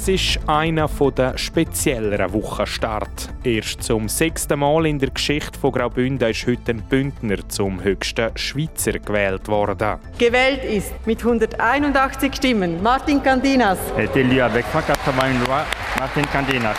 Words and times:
Es 0.00 0.06
ist 0.06 0.38
einer 0.46 0.86
der 0.86 1.36
spezielleren 1.36 2.32
Wochenstart. 2.32 3.30
Erst 3.42 3.82
zum 3.82 4.08
sechsten 4.08 4.60
Mal 4.60 4.86
in 4.86 5.00
der 5.00 5.10
Geschichte 5.10 5.58
von 5.58 5.72
Graubünden 5.72 6.30
ist 6.30 6.46
heute 6.46 6.70
ein 6.70 6.82
Bündner 6.82 7.38
zum 7.48 7.82
höchsten 7.82 8.30
Schweizer 8.36 8.92
gewählt 8.92 9.48
worden. 9.48 9.98
Gewählt 10.16 10.62
ist 10.62 10.94
mit 11.04 11.18
181 11.18 12.32
Stimmen 12.32 12.80
Martin 12.80 13.20
Candinas. 13.20 13.78
est 13.96 14.14
élu 14.14 14.40
avec 14.40 14.66
180 14.66 15.44
voix 15.44 15.64
Martin 15.98 16.26
Candinas. 16.30 16.76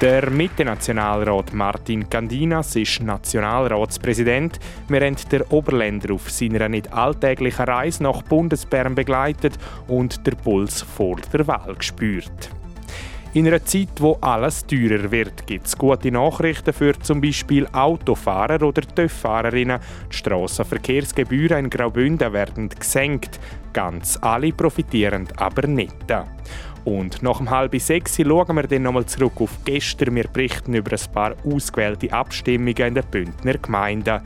Der 0.00 0.30
Mitte-Nationalrat 0.30 1.52
Martin 1.52 2.08
Candinas 2.08 2.74
ist 2.74 3.02
Nationalratspräsident. 3.02 4.58
Wir 4.88 5.02
haben 5.02 5.16
den 5.30 5.42
Oberländer 5.50 6.14
auf 6.14 6.30
seiner 6.30 6.70
nicht 6.70 6.90
alltäglichen 6.90 7.66
Reise 7.66 8.04
nach 8.04 8.22
Bundesbern 8.22 8.94
begleitet 8.94 9.58
und 9.88 10.26
der 10.26 10.36
Puls 10.36 10.80
vor 10.80 11.16
der 11.34 11.46
Wahl 11.46 11.74
gespürt. 11.74 12.48
In 13.34 13.46
einer 13.46 13.62
Zeit, 13.62 13.90
wo 13.98 14.16
alles 14.22 14.66
teurer 14.66 15.10
wird, 15.10 15.46
gibt 15.46 15.66
es 15.66 15.76
gute 15.76 16.10
Nachrichten 16.10 16.72
für 16.72 16.98
zum 16.98 17.20
Beispiel 17.20 17.66
Autofahrer 17.70 18.62
oder 18.62 18.80
TÜV-Fahrerinnen. 18.80 19.80
Die 20.10 20.16
Strassenverkehrsgebühren 20.16 21.66
in 21.66 21.70
Graubünden 21.70 22.32
werden 22.32 22.70
gesenkt. 22.70 23.38
Ganz 23.74 24.18
alle 24.22 24.50
profitieren 24.52 25.28
aber 25.36 25.66
nicht. 25.68 25.94
Und 26.84 27.22
nach 27.22 27.38
dem 27.38 27.50
halben 27.50 27.78
sechs 27.78 28.16
schauen 28.16 28.56
wir 28.56 28.62
dann 28.62 28.82
nochmal 28.82 29.06
zurück 29.06 29.40
auf 29.40 29.50
gestern. 29.64 30.14
Wir 30.14 30.24
berichten 30.24 30.74
über 30.74 30.92
ein 30.92 31.12
paar 31.12 31.34
ausgewählte 31.44 32.12
Abstimmungen 32.12 32.76
in 32.76 32.94
den 32.94 33.04
Bündner 33.10 33.58
Gemeinden. 33.58 34.20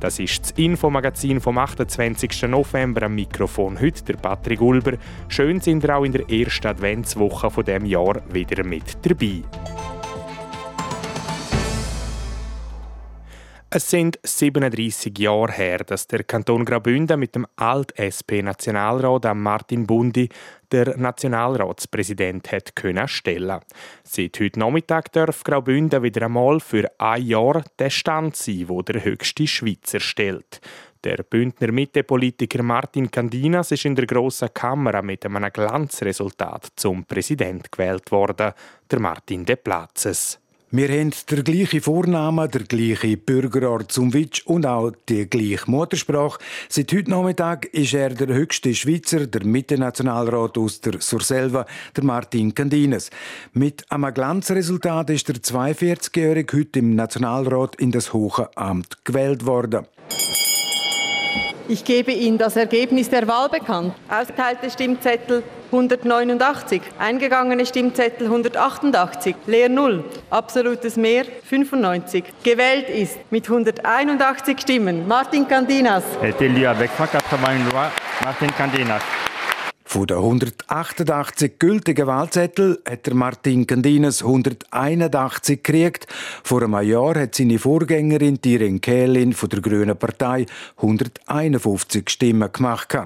Das 0.00 0.18
ist 0.18 0.42
das 0.42 0.50
Infomagazin 0.52 1.40
vom 1.40 1.58
28. 1.58 2.44
November 2.48 3.02
am 3.02 3.14
Mikrofon. 3.14 3.78
Heute 3.78 4.02
der 4.04 4.14
Patrick 4.14 4.60
Ulber. 4.60 4.92
Schön 5.28 5.60
sind 5.60 5.84
ihr 5.84 5.94
auch 5.94 6.04
in 6.04 6.12
der 6.12 6.28
ersten 6.30 6.68
Adventswoche 6.68 7.50
von 7.50 7.64
dem 7.64 7.84
Jahr 7.84 8.22
wieder 8.32 8.64
mit 8.64 8.96
dabei. 9.02 9.42
Es 13.72 13.88
sind 13.88 14.18
37 14.24 15.16
Jahre 15.16 15.52
her, 15.52 15.78
dass 15.78 16.08
der 16.08 16.24
Kanton 16.24 16.64
Graubünden 16.64 17.20
mit 17.20 17.36
dem 17.36 17.46
Alt-SP-Nationalrat 17.54 19.32
Martin 19.36 19.86
Bundi 19.86 20.28
der 20.72 20.98
Nationalratspräsident 20.98 22.50
hat 22.50 22.74
können 22.74 23.06
stellen. 23.06 23.60
Seit 24.02 24.40
heute 24.40 24.58
Nachmittag 24.58 25.12
darf 25.12 25.44
Graubünden 25.44 26.02
wieder 26.02 26.26
einmal 26.26 26.58
für 26.58 26.90
ein 26.98 27.24
Jahr 27.24 27.62
der 27.78 27.90
Stand 27.90 28.34
sein, 28.34 28.64
wo 28.66 28.82
der 28.82 29.04
höchste 29.04 29.46
Schweizer 29.46 30.00
stellt. 30.00 30.60
Der 31.04 31.18
Bündner 31.22 31.70
Mitte-Politiker 31.70 32.64
Martin 32.64 33.08
Candinas 33.08 33.70
ist 33.70 33.84
in 33.84 33.94
der 33.94 34.06
Grossen 34.06 34.52
Kammer 34.52 35.00
mit 35.02 35.24
einem 35.24 35.48
Glanzresultat 35.48 36.72
zum 36.74 37.04
Präsident 37.04 37.70
gewählt 37.70 38.10
worden, 38.10 38.52
der 38.90 38.98
Martin 38.98 39.44
de 39.44 39.54
Platzes. 39.54 40.40
Wir 40.72 40.88
haben 40.88 41.12
den 41.28 41.42
gleichen 41.42 41.80
Vornamen, 41.80 42.48
der 42.48 42.60
gleiche 42.60 43.16
Bürgerort 43.16 43.90
zum 43.90 44.14
Witsch 44.14 44.46
und 44.46 44.64
auch 44.66 44.92
die 45.08 45.28
gleiche 45.28 45.68
Muttersprache. 45.68 46.38
Seit 46.68 46.92
heute 46.92 47.10
Nachmittag 47.10 47.64
ist 47.74 47.92
er 47.92 48.10
der 48.10 48.28
höchste 48.28 48.72
Schweizer, 48.72 49.26
der 49.26 49.44
Mitte-Nationalrat 49.44 50.56
aus 50.56 50.80
der 50.80 51.00
Surselva, 51.00 51.66
der 51.96 52.04
Martin 52.04 52.54
Candines. 52.54 53.10
Mit 53.52 53.84
einem 53.90 54.14
Glanzresultat 54.14 55.10
ist 55.10 55.26
der 55.26 55.34
42-Jährige 55.34 56.58
heute 56.58 56.78
im 56.78 56.94
Nationalrat 56.94 57.74
in 57.80 57.90
das 57.90 58.12
hohe 58.12 58.48
Amt 58.56 59.04
gewählt 59.04 59.46
worden. 59.46 59.86
Ich 61.66 61.84
gebe 61.84 62.12
Ihnen 62.12 62.38
das 62.38 62.54
Ergebnis 62.54 63.10
der 63.10 63.26
Wahl 63.26 63.48
bekannt. 63.48 63.94
Ausgeteilte 64.08 64.70
Stimmzettel 64.70 65.42
189, 65.70 66.82
eingegangene 66.98 67.64
Stimmzettel 67.64 68.26
188, 68.26 69.36
leer 69.46 69.68
0, 69.68 70.04
absolutes 70.30 70.96
Mehr 70.96 71.24
95. 71.44 72.24
Gewählt 72.42 72.88
ist 72.88 73.18
mit 73.30 73.48
181 73.48 74.60
Stimmen 74.60 75.06
Martin 75.06 75.46
Candinas. 75.46 76.04
est 76.22 76.40
élu 76.40 76.66
avec 76.66 76.90
180 76.98 77.70
voix 77.70 77.90
Martin 78.24 78.50
Candinas. 78.56 79.02
Von 79.84 80.06
den 80.06 80.18
188 80.18 81.58
gültigen 81.58 82.06
Wahlzetteln 82.06 82.76
hat 82.88 83.06
der 83.06 83.14
Martin 83.14 83.66
Candines 83.66 84.22
181 84.22 85.64
gekriegt. 85.64 86.06
Vor 86.44 86.62
einem 86.62 86.80
Jahr 86.82 87.18
hat 87.18 87.34
seine 87.34 87.58
Vorgängerin 87.58 88.38
Irene 88.44 88.78
Kählin 88.78 89.32
von 89.32 89.48
der 89.48 89.60
Grünen 89.60 89.96
Partei 89.96 90.46
151 90.76 92.08
Stimmen 92.08 92.52
gemacht. 92.52 92.96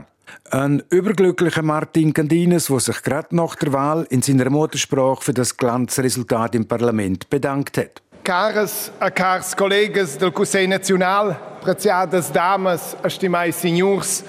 Ein 0.51 0.83
überglücklicher 0.91 1.63
Martin 1.63 2.13
Candines, 2.13 2.67
der 2.67 2.81
sich 2.81 3.03
gerade 3.03 3.35
nach 3.35 3.55
der 3.57 3.73
Wahl 3.73 4.07
in 4.11 4.23
seiner 4.23 4.51
Muttersprache 4.51 5.23
für 5.23 5.35
das 5.35 5.57
Glanzresultat 5.57 6.55
im 6.55 6.67
Parlament 6.67 7.29
bedankt 7.31 7.79
hat. 7.79 8.03
Caras 8.25 8.91
a 9.01 9.11
cars 9.11 9.55
colegas 9.55 10.17
del 10.17 10.33
Conselho 10.33 10.69
Nacional, 10.69 11.37
preziadas 11.61 12.33
damas, 12.33 12.97
estimais 13.03 13.55
senhores, 13.61 14.25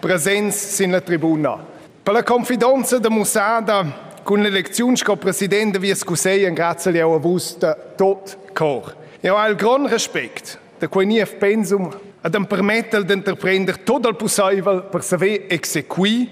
presentes 0.00 0.80
in 0.80 0.92
la 0.92 1.00
tribuna. 1.00 1.58
Per 2.02 2.14
la 2.14 2.22
confidenza 2.22 2.98
da 2.98 3.10
Musada, 3.10 3.84
con 4.22 4.40
l'elezione 4.40 4.96
come 5.04 5.18
presidente 5.18 5.78
via 5.78 5.94
Conselho, 6.02 6.52
grazie 6.54 7.00
a 7.02 7.06
vos 7.18 7.56
de 7.58 7.76
tot 7.96 8.36
cor. 8.54 8.94
E 9.20 9.28
ho 9.28 9.48
il 9.48 9.56
gran 9.56 9.86
respect 9.88 10.58
da 10.78 10.88
nief 11.02 11.38
pensum 11.38 11.90
ad 12.24 12.34
em 12.34 12.46
permettel 12.48 13.04
d'entreprender 13.04 13.82
tot 13.84 14.06
el 14.08 14.16
possible 14.16 14.80
per 14.88 15.02
saber 15.04 15.44
exequi, 15.52 16.28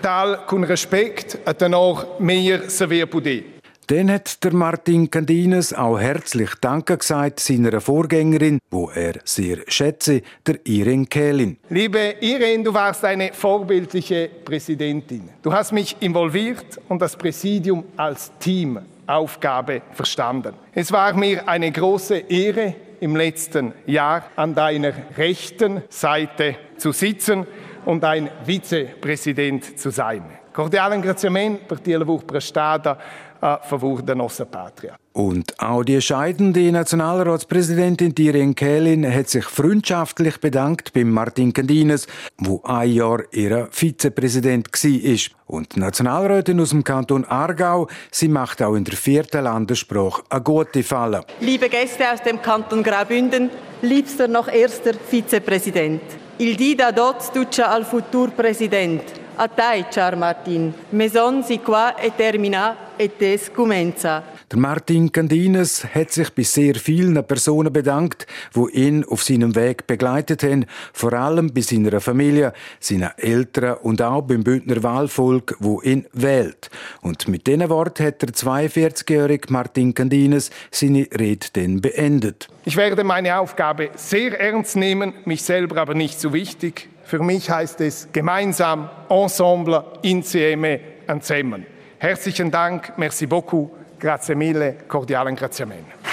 tal 0.00 0.38
con 0.48 0.64
respect 0.64 1.36
ad 1.44 1.58
tenor 1.60 2.16
mehr 2.18 2.70
saver 2.70 3.06
poder. 3.06 3.42
Dann 3.86 4.10
hat 4.10 4.42
der 4.42 4.54
Martin 4.54 5.10
Candines 5.10 5.74
auch 5.74 5.98
herzlich 5.98 6.48
Danke 6.62 6.96
gesagt 6.96 7.40
seiner 7.40 7.82
Vorgängerin, 7.82 8.58
wo 8.70 8.88
er 8.88 9.20
sehr 9.24 9.58
schätze, 9.68 10.22
der 10.46 10.66
Irene 10.66 11.04
Kählin. 11.04 11.58
Liebe 11.68 12.14
Irene, 12.20 12.64
du 12.64 12.72
warst 12.72 13.04
eine 13.04 13.34
vorbildliche 13.34 14.30
Präsidentin. 14.42 15.28
Du 15.42 15.52
hast 15.52 15.72
mich 15.72 15.94
involviert 16.00 16.80
und 16.88 17.02
das 17.02 17.14
Präsidium 17.14 17.84
als 17.98 18.32
Teamaufgabe 18.38 19.82
verstanden. 19.92 20.54
Es 20.72 20.90
war 20.90 21.12
mir 21.12 21.46
eine 21.46 21.70
große 21.70 22.16
Ehre, 22.16 22.74
im 23.04 23.16
letzten 23.16 23.74
Jahr 23.84 24.30
an 24.34 24.54
deiner 24.54 24.94
rechten 25.18 25.82
Seite 25.90 26.56
zu 26.78 26.90
sitzen 26.90 27.46
und 27.84 28.02
ein 28.02 28.30
Vizepräsident 28.46 29.78
zu 29.78 29.90
sein. 29.90 30.22
Cordiale 30.54 30.94
ringraziamento 30.94 31.66
per 31.66 31.82
ti 31.82 31.92
lavur 31.92 32.24
prestada 32.24 32.92
a 32.92 33.33
favor 33.62 34.02
da 34.02 34.14
nossa 34.14 34.44
pátria. 34.44 34.96
Und 35.12 35.60
auch 35.60 35.84
die 35.84 36.00
scheidende 36.00 36.72
Nationalratspräsidentin 36.72 38.14
Irene 38.18 38.54
Kählin 38.54 39.14
hat 39.14 39.28
sich 39.28 39.44
freundschaftlich 39.44 40.40
bedankt 40.40 40.92
beim 40.92 41.10
Martin 41.10 41.52
Candines, 41.52 42.08
wo 42.38 42.60
ein 42.64 42.90
Jahr 42.90 43.22
ihr 43.32 43.68
Vizepräsident 43.70 44.68
war. 44.72 45.18
Und 45.46 45.76
die 45.76 45.80
Nationalrätin 45.80 46.58
aus 46.60 46.70
dem 46.70 46.82
Kanton 46.82 47.24
Aargau, 47.26 47.86
sie 48.10 48.28
macht 48.28 48.60
auch 48.60 48.74
in 48.74 48.84
der 48.84 48.96
vierten 48.96 49.44
Landessprache 49.44 50.22
eine 50.30 50.42
gute 50.42 50.82
Falle. 50.82 51.24
Liebe 51.40 51.68
Gäste 51.68 52.10
aus 52.12 52.22
dem 52.22 52.42
Kanton 52.42 52.82
Graubünden, 52.82 53.50
liebster 53.82 54.26
noch 54.26 54.48
erster 54.48 54.94
Vizepräsident. 54.94 56.02
Il 56.38 56.56
dida 56.56 56.90
dots 56.90 57.30
duce 57.30 57.60
al 57.60 57.84
futur 57.84 58.30
Präsident. 58.30 59.02
A 59.36 59.46
te, 59.46 59.84
char 59.92 60.16
Martin. 60.16 60.74
Maison 60.90 61.44
si 61.44 61.58
qua 61.58 61.94
e 62.02 62.10
termina 62.10 62.83
et 62.98 63.20
es 63.20 63.52
comenza. 63.52 64.22
Der 64.50 64.58
Martin 64.58 65.10
Candines 65.10 65.84
hat 65.94 66.12
sich 66.12 66.30
bei 66.30 66.42
sehr 66.42 66.74
vielen 66.74 67.22
Personen 67.26 67.72
bedankt, 67.72 68.26
wo 68.52 68.68
ihn 68.68 69.04
auf 69.04 69.22
seinem 69.22 69.54
Weg 69.54 69.86
begleitet 69.86 70.42
haben, 70.42 70.66
vor 70.92 71.12
allem 71.12 71.52
bei 71.52 71.60
seiner 71.60 72.00
Familie, 72.00 72.52
seinen 72.80 73.10
Eltern 73.16 73.78
und 73.82 74.00
auch 74.02 74.22
beim 74.22 74.44
Bündner 74.44 74.82
Wahlvolk, 74.82 75.56
wo 75.60 75.80
ihn 75.82 76.06
wählt. 76.12 76.70
Und 77.00 77.26
mit 77.28 77.46
diesen 77.46 77.68
Worten 77.68 78.06
hat 78.06 78.22
der 78.22 78.30
42-jährige 78.30 79.52
Martin 79.52 79.94
Candines 79.94 80.50
seine 80.70 81.08
Rede 81.18 81.46
dann 81.54 81.80
beendet. 81.80 82.48
Ich 82.64 82.76
werde 82.76 83.04
meine 83.04 83.38
Aufgabe 83.38 83.90
sehr 83.96 84.38
ernst 84.38 84.76
nehmen, 84.76 85.14
mich 85.24 85.42
selber 85.42 85.80
aber 85.80 85.94
nicht 85.94 86.20
so 86.20 86.32
wichtig. 86.32 86.88
Für 87.04 87.18
mich 87.18 87.50
heißt 87.50 87.80
es 87.80 88.08
gemeinsam, 88.12 88.88
ensemble, 89.08 89.84
insieme, 90.02 90.80
zusammen. 91.20 91.73
Herzlichen 91.98 92.50
Dank, 92.50 92.96
merci 92.96 93.26
beaucoup, 93.26 93.70
grazie 93.98 94.34
mille, 94.34 94.76
cordiale 94.88 95.28
ringraziamento. 95.28 96.04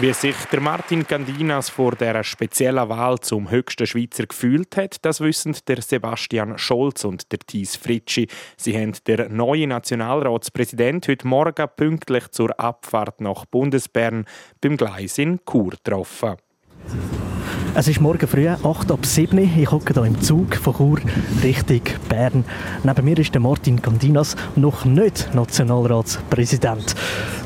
Wie 0.00 0.12
sich 0.12 0.36
der 0.52 0.60
Martin 0.60 1.04
Candinas 1.04 1.70
vor 1.70 1.96
der 1.96 2.22
speziellen 2.22 2.88
Wahl 2.88 3.18
zum 3.18 3.50
höchsten 3.50 3.84
Schweizer 3.84 4.26
gefühlt 4.26 4.76
hat, 4.76 5.04
das 5.04 5.20
wissen 5.20 5.56
der 5.66 5.82
Sebastian 5.82 6.56
Scholz 6.56 7.04
und 7.04 7.32
der 7.32 7.40
Thies 7.40 7.74
Fritschi. 7.74 8.28
Sie 8.56 8.78
haben 8.78 8.92
der 9.08 9.28
neue 9.28 9.66
Nationalratspräsident 9.66 11.08
heute 11.08 11.26
Morgen 11.26 11.66
pünktlich 11.74 12.28
zur 12.30 12.60
Abfahrt 12.60 13.20
nach 13.20 13.44
Bundesbern 13.46 14.26
beim 14.60 14.76
Gleis 14.76 15.18
in 15.18 15.40
Chur 15.44 15.70
getroffen. 15.70 16.36
Es 17.74 17.86
ist 17.86 18.00
morgen 18.00 18.26
früh, 18.26 18.48
8 18.48 18.90
ab 18.90 19.04
7 19.04 19.38
Ich 19.38 19.70
hocke 19.70 19.92
hier 19.94 20.04
im 20.04 20.20
Zug 20.20 20.56
von 20.56 20.74
Chur 20.74 20.98
Richtung 21.42 21.82
Bern. 22.08 22.44
Neben 22.82 23.04
mir 23.04 23.18
ist 23.18 23.34
der 23.34 23.40
Martin 23.40 23.80
Candinas, 23.80 24.36
noch 24.56 24.84
nicht 24.84 25.32
Nationalratspräsident. 25.34 26.94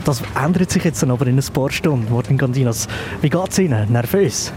Das 0.04 0.22
ändert 0.42 0.70
sich 0.70 0.84
jetzt 0.84 1.02
aber 1.04 1.26
in 1.26 1.38
ein 1.38 1.52
paar 1.52 1.70
Stunden. 1.70 2.12
Martin 2.12 2.38
Candinas, 2.38 2.88
wie 3.20 3.28
geht 3.28 3.50
es 3.50 3.58
Ihnen? 3.58 3.92
Nervös? 3.92 4.52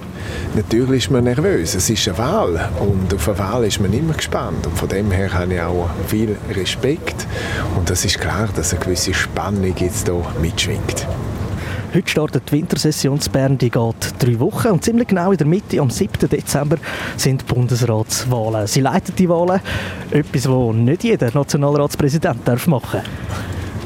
Natürlich 0.55 1.05
ist 1.05 1.11
man 1.11 1.25
nervös. 1.25 1.75
Es 1.75 1.89
ist 1.89 2.07
eine 2.07 2.17
Wahl 2.17 2.69
und 2.79 3.13
auf 3.13 3.27
eine 3.27 3.39
Wahl 3.39 3.65
ist 3.65 3.79
man 3.79 3.91
immer 3.91 4.13
gespannt. 4.13 4.65
Und 4.65 4.77
von 4.77 4.87
dem 4.87 5.11
her 5.11 5.33
habe 5.33 5.53
ich 5.55 5.61
auch 5.61 5.89
viel 6.07 6.37
Respekt. 6.51 7.27
Und 7.75 7.89
es 7.89 8.05
ist 8.05 8.19
klar, 8.19 8.49
dass 8.55 8.71
eine 8.71 8.83
gewisse 8.83 9.13
Spannung 9.13 9.75
jetzt 9.77 10.07
hier 10.07 10.23
mitschwingt. 10.41 11.07
Heute 11.95 12.09
startet 12.09 12.51
die 12.51 12.57
Wintersession 12.57 13.17
in 13.25 13.31
Bern, 13.31 13.57
die 13.57 13.69
geht 13.69 13.95
drei 14.19 14.37
Wochen 14.41 14.67
und 14.67 14.83
ziemlich 14.83 15.07
genau 15.07 15.31
in 15.31 15.37
der 15.37 15.47
Mitte, 15.47 15.79
am 15.79 15.89
7. 15.89 16.27
Dezember, 16.27 16.75
sind 17.15 17.47
Bundesratswahlen. 17.47 18.67
Sie 18.67 18.81
leiten 18.81 19.15
die 19.15 19.29
Wahlen, 19.29 19.61
etwas, 20.11 20.49
was 20.49 20.75
nicht 20.75 21.05
jeder 21.05 21.31
Nationalratspräsident 21.33 22.45
machen 22.67 22.99
darf 22.99 23.05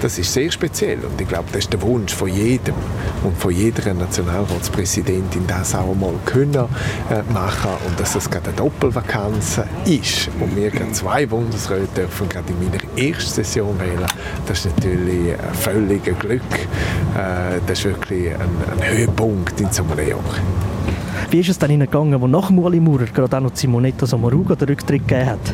das 0.01 0.17
ist 0.17 0.33
sehr 0.33 0.51
speziell 0.51 0.99
und 0.99 1.19
ich 1.19 1.27
glaube, 1.27 1.45
das 1.51 1.63
ist 1.63 1.73
der 1.73 1.81
Wunsch 1.81 2.13
von 2.13 2.29
jedem 2.29 2.75
und 3.23 3.37
von 3.37 3.51
jeder 3.51 3.93
Nationalratspräsidentin, 3.93 5.45
das 5.47 5.75
auch 5.75 5.93
mal 5.95 6.13
können 6.25 6.53
äh, 6.55 7.33
machen 7.33 7.71
und 7.87 7.99
dass 7.99 8.13
das 8.13 8.29
gerade 8.29 8.47
eine 8.47 8.55
Doppelvakanz 8.57 9.59
ist 9.85 10.29
und 10.39 10.55
wir 10.55 10.69
gerade 10.69 10.91
zwei 10.93 11.25
Bundesräte 11.25 11.87
dürfen 11.95 12.29
gerade 12.29 12.51
in 12.51 12.59
meiner 12.59 12.97
ersten 12.97 13.43
Session 13.43 13.79
wählen, 13.79 14.05
das 14.47 14.65
ist 14.65 14.77
natürlich 14.77 15.33
ein 15.33 15.53
völliges 15.53 16.17
Glück. 16.19 16.41
Äh, 17.15 17.59
das 17.67 17.79
ist 17.79 17.85
wirklich 17.85 18.29
ein, 18.29 18.39
ein 18.39 18.97
Höhepunkt 18.97 19.59
in 19.59 19.71
so 19.71 19.83
einem 19.83 20.07
Jahr. 20.07 20.19
Wie 21.29 21.39
ist 21.39 21.49
es 21.49 21.59
dann 21.59 21.77
gegangen, 21.77 22.19
wo 22.19 22.27
nach 22.27 22.49
Muli 22.49 22.79
Maurer 22.79 23.05
gerade 23.05 23.37
auch 23.37 23.41
noch 23.41 23.55
Simonetta 23.55 24.07
Sommaruga 24.07 24.55
den 24.55 24.69
Rücktritt 24.69 25.07
gegeben 25.07 25.29
hat? 25.29 25.53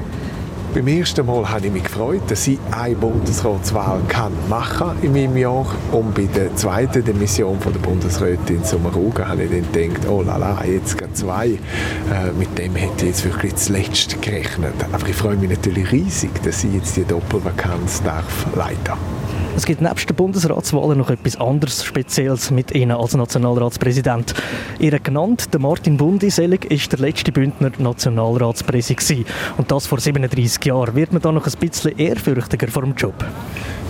Beim 0.75 0.89
ersten 0.89 1.25
Mal 1.25 1.49
habe 1.49 1.67
ich 1.67 1.71
mich 1.71 1.85
gefreut, 1.85 2.23
dass 2.27 2.45
ich 2.47 2.59
eine 2.69 2.95
Bundesratswahl 2.95 4.01
kann 4.09 4.33
machen 4.49 4.91
in 5.03 5.13
meinem 5.13 5.37
Jahr. 5.37 5.65
Und 5.93 6.13
bei 6.13 6.23
der 6.23 6.53
zweiten 6.57 7.01
der 7.01 7.13
Mission 7.13 7.57
von 7.61 7.71
der 7.71 7.79
Bundesrätin 7.79 8.61
Sommaruga 8.61 9.25
habe 9.25 9.43
ich 9.43 9.51
dann 9.71 9.93
gedacht, 9.93 10.09
oh 10.09 10.21
la 10.21 10.35
la, 10.35 10.65
jetzt 10.65 10.97
gerade 10.97 11.13
zwei. 11.13 11.47
Äh, 11.47 12.33
mit 12.37 12.57
dem 12.57 12.75
hätte 12.75 13.05
ich 13.05 13.11
jetzt 13.11 13.23
wirklich 13.23 13.55
zuletzt 13.55 14.21
gerechnet. 14.21 14.73
Aber 14.91 15.07
ich 15.07 15.15
freue 15.15 15.37
mich 15.37 15.49
natürlich 15.49 15.89
riesig, 15.93 16.31
dass 16.43 16.65
ich 16.65 16.73
jetzt 16.73 16.97
die 16.97 17.05
Doppelvakanz 17.05 18.03
darf 18.03 18.45
leiten 18.53 19.24
es 19.55 19.65
gibt 19.65 19.81
nebst 19.81 20.09
den 20.09 20.15
Bundesratswahlen 20.15 20.97
noch 20.97 21.09
etwas 21.09 21.39
anderes 21.39 21.83
Spezielles 21.83 22.51
mit 22.51 22.75
Ihnen 22.75 22.91
als 22.91 23.15
Nationalratspräsident. 23.15 24.33
Ihr 24.79 24.99
genannt, 24.99 25.53
der 25.53 25.61
Martin 25.61 25.97
Bundiselig 25.97 26.65
ist 26.65 26.91
der 26.91 26.99
letzte 26.99 27.31
Bündner 27.31 27.71
Nationalratspräsident 27.77 29.25
und 29.57 29.71
das 29.71 29.87
vor 29.87 29.99
37 29.99 30.65
Jahren. 30.65 30.95
Wird 30.95 31.13
man 31.13 31.21
da 31.21 31.31
noch 31.31 31.47
ein 31.47 31.59
bisschen 31.59 31.97
ehrfürchtiger 31.97 32.67
vor 32.67 32.83
dem 32.83 32.95
Job? 32.95 33.15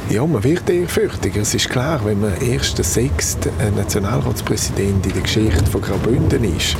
Ja, 0.10 0.26
man 0.26 0.44
wird 0.44 0.70
ehrfürchtiger. 0.70 1.42
Es 1.42 1.56
ist 1.56 1.68
klar, 1.68 2.00
wenn 2.06 2.22
man 2.22 2.40
erst 2.40 2.78
der 2.78 2.86
sechste 2.86 3.52
Nationalratspräsident 3.76 5.04
in 5.04 5.14
der 5.14 5.22
Geschichte 5.24 5.66
von 5.66 5.82
Graubünden 5.82 6.44
ist, 6.44 6.78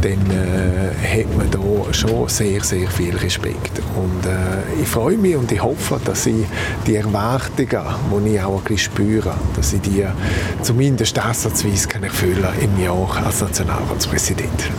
dann 0.00 0.12
äh, 0.30 1.20
hat 1.20 1.36
man 1.36 1.50
da 1.50 1.92
schon 1.92 2.28
sehr, 2.28 2.64
sehr 2.64 2.88
viel 2.88 3.14
Respekt. 3.14 3.82
Und 3.94 4.26
äh, 4.26 4.82
ich 4.82 4.88
freue 4.88 5.18
mich 5.18 5.36
und 5.36 5.52
ich 5.52 5.62
hoffe, 5.62 6.00
dass 6.02 6.24
ich 6.24 6.46
die 6.86 6.96
Erwartungen, 6.96 8.24
die 8.24 8.34
ich 8.36 8.40
auch 8.40 8.56
ein 8.56 8.64
bisschen 8.64 8.78
spüre, 8.78 9.34
dass 9.54 9.74
ich 9.74 9.82
die 9.82 10.06
zumindest 10.62 11.18
ansatzweise 11.18 11.88
erfüllen 12.00 12.42
kann 12.42 12.58
im 12.58 12.82
Jahr 12.82 13.22
als 13.22 13.42
Nationalratspräsident. 13.42 14.70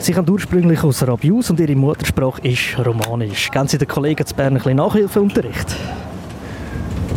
Sie 0.00 0.12
kommt 0.12 0.30
ursprünglich 0.30 0.82
aus 0.82 1.06
Rabius 1.06 1.50
und 1.50 1.60
ihre 1.60 1.76
Muttersprache 1.76 2.42
ist 2.42 2.76
Romanisch. 2.84 3.50
Geben 3.52 3.68
Sie 3.68 3.78
den 3.78 3.88
Kollegen 3.88 4.26
zu 4.26 4.34
Bern 4.34 4.48
ein 4.48 4.54
bisschen 4.54 4.76
Nachhilfeunterricht? 4.76 5.76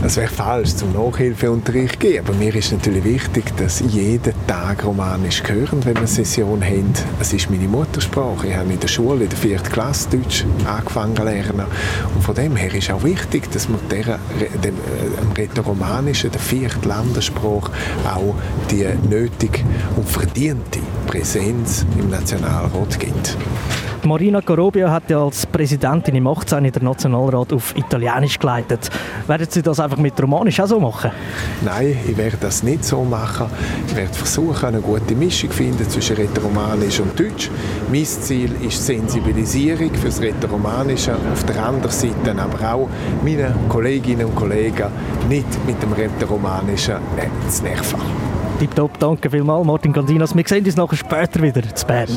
Es 0.03 0.18
wäre 0.18 0.30
falsch, 0.30 0.75
zum 0.75 0.94
Nachhilfeunterricht 0.94 1.94
zu 1.94 2.00
geben. 2.00 2.25
Aber 2.27 2.36
mir 2.36 2.56
ist 2.56 2.71
natürlich 2.71 3.03
wichtig, 3.03 3.56
dass 3.57 3.81
jeden 3.81 4.33
Tag 4.48 4.83
Romanisch 4.83 5.44
hören, 5.45 5.86
wenn 5.86 5.94
wir 5.94 6.00
eine 6.00 6.07
Session 6.07 6.63
haben. 6.63 6.92
Es 7.19 7.33
ist 7.33 7.51
meine 7.51 7.68
Muttersprache. 7.68 8.48
Ich 8.48 8.56
habe 8.56 8.74
in 8.74 8.80
der 8.80 8.88
Schule, 8.88 9.24
in 9.25 9.30
der 9.30 9.38
vierten 9.38 9.71
Klasse 9.71 10.09
Deutsch 10.09 10.44
angefangen 10.65 11.15
zu 11.15 11.24
lernen. 11.24 11.65
Und 12.15 12.24
von 12.24 12.33
dem 12.33 12.56
her 12.56 12.74
ist 12.74 12.89
auch 12.89 13.03
wichtig, 13.03 13.51
dass 13.51 13.69
man 13.69 13.80
der, 13.92 14.19
dem, 14.39 14.62
dem 14.62 14.75
äh, 14.75 15.39
Rätoromanischen, 15.39 16.31
der 16.31 16.42
vierten 16.42 16.88
Landessprache, 16.88 17.71
auch 18.12 18.36
die 18.71 18.88
nötige 19.07 19.59
und 19.95 20.09
verdiente 20.09 20.80
Präsenz 21.06 21.86
im 22.00 22.09
Nationalrat 22.09 23.00
gibt. 23.00 23.38
Marina 24.06 24.42
Corobio 24.42 24.89
hat 24.89 25.09
ja 25.09 25.24
als 25.24 25.45
Präsidentin 25.45 26.15
im 26.15 26.27
18. 26.27 26.71
den 26.71 26.83
Nationalrat 26.83 27.53
auf 27.53 27.75
Italienisch 27.77 28.39
geleitet. 28.39 28.89
Werden 29.27 29.48
Sie 29.50 29.62
das 29.62 29.80
einfach 29.80 29.98
mit 29.98 30.21
Romanisch 30.21 30.59
auch 30.59 30.68
so 30.68 30.80
machen? 30.80 31.12
Nein, 31.63 31.98
ich 32.07 32.18
werde 32.18 32.38
das 32.39 32.63
nicht 32.63 32.83
so 32.83 33.03
machen. 33.03 33.48
Ich 33.88 33.95
werde 33.95 34.13
versuchen, 34.13 34.65
eine 34.65 34.81
gute 34.81 35.15
Mischung 35.15 35.51
zu 35.51 35.57
finden 35.57 35.88
zwischen 35.89 36.15
Rätoromanisch 36.15 37.00
und 37.00 37.19
Deutsch. 37.19 37.50
Mein 37.92 38.06
Ziel 38.06 38.51
ist 38.62 38.86
Sensibilisierung 38.86 39.94
für 39.94 40.07
das 40.07 40.21
Rätoromanische, 40.21 41.15
auf 41.31 41.44
der 41.45 41.63
anderen 41.63 41.92
Seite 41.92 42.36
aber 42.38 42.74
auch 42.74 42.89
meine 43.24 43.53
Kolleginnen 43.69 44.25
und 44.25 44.36
Kollegen 44.36 44.88
nicht 45.30 45.65
mit 45.65 45.81
dem 45.81 45.94
Rätoromanischen 45.94 46.95
zu 47.50 47.63
nerven. 47.63 48.00
Tipptopp, 48.59 49.00
danke 49.00 49.30
vielmals, 49.30 49.65
Martin 49.65 49.94
Gandinas. 49.94 50.36
Wir 50.36 50.44
sehen 50.48 50.65
uns 50.65 50.75
nachher 50.75 50.98
später 50.98 51.42
wieder 51.42 51.63
zu 51.74 51.86
Bern. 51.86 52.09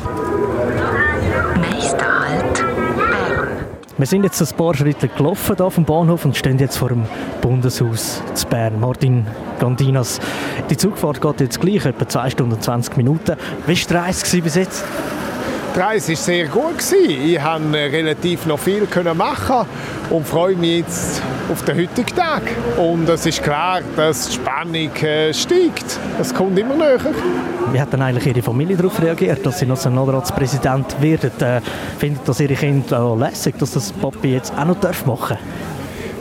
Wir 3.97 4.07
sind 4.07 4.25
jetzt 4.25 4.43
ein 4.43 4.57
paar 4.57 4.75
Schritte 4.75 5.07
gelaufen 5.07 5.55
hier 5.57 5.71
vom 5.71 5.85
Bahnhof 5.85 6.25
und 6.25 6.37
stehen 6.37 6.59
jetzt 6.59 6.79
vor 6.79 6.89
dem 6.89 7.05
Bundeshaus 7.41 8.21
zu 8.35 8.47
Bern. 8.49 8.81
Martin 8.81 9.25
Gandinas, 9.61 10.19
die 10.69 10.77
Zugfahrt 10.77 11.21
geht 11.21 11.41
jetzt 11.41 11.61
gleich, 11.61 11.87
etwa 11.87 12.09
2 12.09 12.31
Stunden 12.31 12.55
und 12.55 12.63
20 12.65 12.97
Minuten. 12.97 13.37
Wie 13.69 13.79
war 13.79 13.87
die 13.89 13.95
Reise 13.95 14.43
bis 14.43 14.57
jetzt? 14.57 14.85
Die 15.75 15.81
Reise 15.81 16.13
war 16.13 16.17
sehr 16.17 16.47
gut. 16.47 16.93
Ich 16.93 17.41
konnte 17.41 17.79
relativ 17.79 18.47
noch 18.47 18.61
viel 18.61 18.87
machen 19.15 19.67
und 20.09 20.27
freue 20.27 20.55
mich 20.55 20.79
jetzt 20.79 21.21
auf 21.51 21.65
den 21.65 21.79
heutigen 21.79 22.15
Tag. 22.15 22.43
Und 22.79 23.09
es 23.09 23.27
ist 23.27 23.43
klar, 23.43 23.81
dass 23.97 24.29
die 24.29 24.35
Spannung 24.35 24.95
äh, 25.03 25.35
steigt. 25.35 25.99
Es 26.21 26.33
kommt 26.33 26.59
immer 26.59 26.77
näher. 26.77 27.01
Wie 27.73 27.81
hat 27.81 27.93
denn 27.93 28.03
eigentlich 28.03 28.27
Ihre 28.27 28.43
Familie 28.43 28.77
darauf 28.77 29.03
reagiert, 29.03 29.45
dass 29.45 29.59
Sie 29.59 29.67
Nationalratspräsident 29.67 31.03
werden? 31.03 31.33
Äh, 31.41 31.61
findet 31.99 32.29
das 32.29 32.39
Ihre 32.39 32.55
Kinder 32.55 33.17
lässig, 33.19 33.57
dass 33.59 33.73
das 33.73 33.91
Papi 33.91 34.35
jetzt 34.35 34.53
auch 34.57 34.67
noch 34.67 34.77
machen 35.07 35.37
darf? 35.37 35.74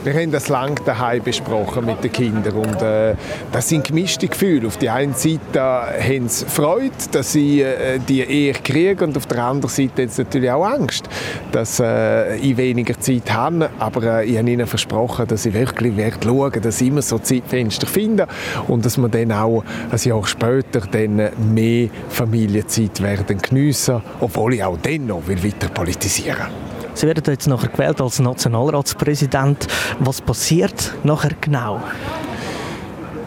Wir 0.04 0.12
haben 0.12 0.30
das 0.30 0.50
lange 0.50 0.74
daheim 0.84 1.22
besprochen 1.22 1.86
mit 1.86 2.04
den 2.04 2.12
Kindern 2.12 2.52
und 2.52 2.82
äh, 2.82 3.14
das 3.50 3.70
sind 3.70 3.84
gemischte 3.84 4.28
Gefühle. 4.28 4.68
Auf 4.68 4.76
der 4.76 4.92
einen 4.92 5.14
Seite 5.14 5.62
haben 5.62 6.28
sie 6.28 6.44
Freude, 6.44 6.90
dass 7.10 7.32
sie 7.32 7.62
äh, 7.62 7.98
die 8.06 8.20
Ehe 8.20 8.52
kriegen 8.52 9.02
und 9.02 9.16
auf 9.16 9.24
der 9.24 9.42
anderen 9.42 9.70
Seite 9.70 10.02
haben 10.02 10.10
sie 10.10 10.22
natürlich 10.24 10.50
auch 10.50 10.66
Angst, 10.66 11.08
dass 11.52 11.80
äh, 11.80 12.36
ich 12.36 12.54
weniger 12.58 13.00
Zeit 13.00 13.32
habe. 13.32 13.70
Aber 13.78 14.20
äh, 14.20 14.26
ich 14.26 14.36
habe 14.36 14.50
ihnen 14.50 14.66
versprochen, 14.66 15.26
dass 15.26 15.46
ich 15.46 15.54
wirklich 15.54 15.96
werde 15.96 16.18
schauen, 16.22 16.52
dass 16.60 16.82
ich 16.82 16.88
immer 16.88 17.00
so 17.00 17.18
Zeitfenster 17.18 17.86
finde 17.86 18.28
und 18.68 18.84
dass 18.84 18.98
wir 18.98 19.08
dann 19.08 19.32
auch 19.32 19.64
ein 19.90 19.98
Jahr 19.98 20.26
später 20.26 20.80
dann 20.80 21.30
mehr 21.54 21.88
Familienzeit 22.10 23.00
werden 23.00 23.38
geniessen, 23.38 24.02
obwohl 24.20 24.52
ich 24.52 24.64
auch 24.64 24.76
dann 24.82 25.06
noch 25.06 25.26
weiter 25.26 25.68
politisieren 25.68 26.36
will. 26.40 26.73
Sie 26.94 27.06
werden 27.06 27.24
jetzt 27.26 27.48
nachher 27.48 27.68
gewählt 27.68 28.00
als 28.00 28.20
Nationalratspräsident. 28.20 29.66
Was 29.98 30.20
passiert 30.20 30.94
nachher 31.02 31.32
genau? 31.40 31.80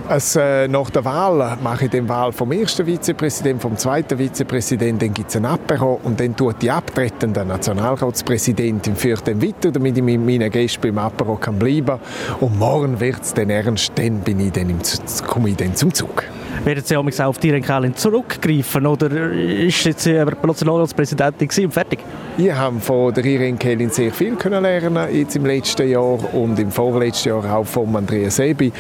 Es, 0.10 0.38
äh, 0.38 0.70
nach 0.70 0.90
der 0.90 1.04
Wahl 1.04 1.58
mache 1.62 1.86
ich 1.86 1.92
die 1.92 2.08
Wahl 2.08 2.32
vom 2.32 2.54
ersten 2.54 2.86
Vizepräsidenten, 2.86 3.60
vom 3.60 3.76
zweiten 3.76 4.18
Vizepräsidenten, 4.18 5.00
dann 5.00 5.14
gibt 5.14 5.30
es 5.30 5.36
ein 5.36 5.46
Apero 5.46 6.00
und 6.02 6.18
dann 6.18 6.34
tut 6.34 6.62
die 6.62 6.72
abtretende 6.72 7.44
Nationalratspräsidentin 7.44 8.96
führt 8.96 9.28
dann 9.28 9.42
weiter, 9.42 9.70
damit 9.70 9.98
ich 9.98 10.04
mit 10.04 10.26
meinen 10.26 10.50
Gästen 10.50 10.82
beim 10.82 10.98
Apero 10.98 11.36
kann 11.36 11.60
bleiben 11.60 12.00
Und 12.40 12.58
morgen 12.58 12.98
wird 13.02 13.22
es 13.22 13.34
dann 13.34 13.50
ernst, 13.50 13.92
dann, 13.96 14.20
bin 14.20 14.40
ich 14.40 14.54
dann 14.54 14.70
im, 14.70 14.80
komme 15.28 15.50
ich 15.50 15.58
dann 15.58 15.76
zum 15.76 15.94
Zug. 15.94 16.24
Werden 16.68 16.84
Sie 16.84 16.98
auch 16.98 17.30
auf 17.30 17.38
die 17.38 17.62
Kelin 17.62 17.96
zurückgreifen 17.96 18.86
oder 18.88 19.32
ist 19.32 19.86
jetzt 19.86 20.06
Nationalratspräsidentin 20.06 21.48
und 21.64 21.72
fertig? 21.74 22.00
Ich 22.38 22.52
habe 22.52 22.78
von 22.82 23.14
der 23.14 23.24
Irene 23.24 23.58
Kehlin 23.58 23.90
sehr 23.90 24.12
viel 24.12 24.36
können 24.36 24.64
lernen 24.64 25.08
jetzt 25.16 25.38
im 25.38 25.46
letzten 25.46 25.90
Jahr 25.90 26.20
und 26.34 26.60
im 26.60 26.70
vorletzten 26.70 27.30
Jahr 27.30 27.56
auch 27.56 27.66
von 27.66 27.96
Andrea 27.96 28.30
Sebi 28.30 28.74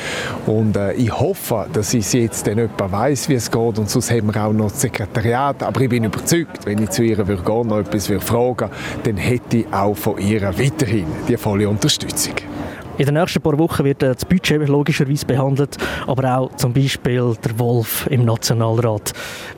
und 0.47 0.75
äh, 0.75 0.95
ich 0.95 1.17
hoffe, 1.17 1.67
dass 1.71 1.93
ich 1.93 2.11
jetzt 2.11 2.45
dann 2.45 2.57
jemand 2.57 2.91
weiß, 2.91 3.29
wie 3.29 3.35
es 3.35 3.49
geht 3.49 3.79
und 3.79 3.89
sonst 3.89 4.11
haben 4.11 4.35
wir 4.35 4.43
auch 4.43 4.51
noch 4.51 4.69
das 4.69 4.81
Sekretariat, 4.81 5.63
aber 5.63 5.79
ich 5.79 5.87
bin 5.87 6.03
überzeugt, 6.03 6.65
wenn 6.65 6.83
ich 6.83 6.89
zu 6.89 7.03
ihr 7.03 7.25
würde 7.25 7.41
gehen, 7.41 7.67
noch 7.67 7.79
etwas 7.79 8.09
würde 8.09 8.25
fragen, 8.25 8.69
dann 9.05 9.15
hätte 9.15 9.59
ich 9.59 9.73
auch 9.73 9.95
von 9.95 10.17
ihr 10.17 10.41
weiterhin 10.41 11.07
die 11.29 11.37
volle 11.37 11.69
Unterstützung. 11.69 12.35
In 12.97 13.05
den 13.05 13.13
nächsten 13.13 13.41
paar 13.41 13.57
Wochen 13.59 13.83
wird 13.83 14.01
das 14.01 14.25
Budget 14.25 14.67
logischerweise 14.67 15.25
behandelt, 15.25 15.77
aber 16.07 16.37
auch 16.37 16.55
zum 16.55 16.73
Beispiel 16.73 17.35
der 17.43 17.59
Wolf 17.59 18.07
im 18.09 18.25
Nationalrat. 18.25 19.13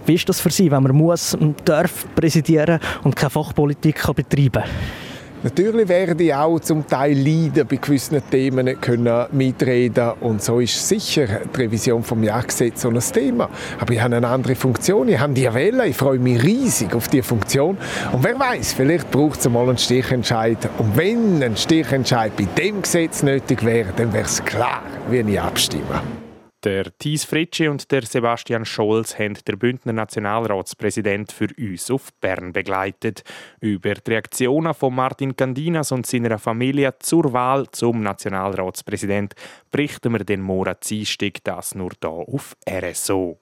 Wie 0.06 0.16
ist 0.16 0.28
das 0.28 0.42
für 0.42 0.50
Sie, 0.50 0.70
wenn 0.70 0.84
man 0.84 0.94
muss, 0.94 1.38
darf 1.64 2.06
präsidieren 2.16 2.80
und 3.04 3.16
keine 3.16 3.30
Fachpolitik 3.30 4.06
betreiben 4.14 4.64
kann? 4.64 5.09
Natürlich 5.42 5.88
werde 5.88 6.22
ich 6.22 6.34
auch 6.34 6.60
zum 6.60 6.86
Teil 6.86 7.18
leiden, 7.18 7.66
bei 7.66 7.78
gewissen 7.78 8.22
Themen 8.30 8.80
können 8.82 9.26
mitreden. 9.32 10.12
Und 10.20 10.44
so 10.44 10.60
ist 10.60 10.86
sicher 10.86 11.28
die 11.56 11.62
Revision 11.62 12.04
vom 12.04 12.22
Jagdgesetz 12.24 12.82
so 12.82 12.90
ein 12.90 13.00
Thema. 13.00 13.50
Aber 13.80 13.94
ich 13.94 14.02
habe 14.02 14.18
eine 14.18 14.28
andere 14.28 14.56
Funktion, 14.56 15.08
ich 15.08 15.18
habe 15.18 15.32
die 15.32 15.54
wählen, 15.54 15.88
ich 15.88 15.96
freue 15.96 16.20
mich 16.20 16.44
riesig 16.44 16.94
auf 16.94 17.08
diese 17.08 17.24
Funktion. 17.24 17.78
Und 18.12 18.22
wer 18.22 18.38
weiß, 18.38 18.74
vielleicht 18.74 19.12
braucht 19.12 19.40
es 19.40 19.48
mal 19.48 19.68
einen 19.68 19.78
Stichentscheid. 19.78 20.58
Und 20.78 20.98
wenn 20.98 21.42
ein 21.42 21.56
Stichentscheid 21.56 22.36
bei 22.36 22.46
dem 22.62 22.82
Gesetz 22.82 23.24
nötig 23.24 23.64
wäre, 23.64 23.94
dann 23.96 24.12
wäre 24.12 24.26
es 24.26 24.44
klar, 24.44 24.82
wie 25.10 25.20
ich 25.20 25.40
abstimme. 25.40 26.19
Der 26.66 26.98
Thies 26.98 27.24
Fritschi 27.24 27.70
und 27.70 27.90
der 27.90 28.02
Sebastian 28.02 28.66
Scholz 28.66 29.18
haben 29.18 29.38
der 29.48 29.56
Bündner 29.56 29.94
Nationalratspräsident 29.94 31.32
für 31.32 31.48
uns 31.58 31.90
auf 31.90 32.12
Bern 32.20 32.52
begleitet. 32.52 33.24
Über 33.62 33.94
die 33.94 34.12
Reaktionen 34.12 34.74
von 34.74 34.94
Martin 34.94 35.38
Candinas 35.38 35.94
und 35.94 36.06
seiner 36.06 36.38
Familie 36.38 36.96
zur 37.00 37.32
Wahl 37.32 37.66
zum 37.72 38.04
Nationalratspräsident 38.04 39.36
berichten 39.72 40.12
wir 40.12 40.26
den 40.26 40.42
Monat 40.42 40.90
Dienstag, 40.90 41.42
das 41.46 41.76
nur 41.76 41.92
hier 42.02 42.10
auf 42.10 42.58
RSO. 42.70 43.40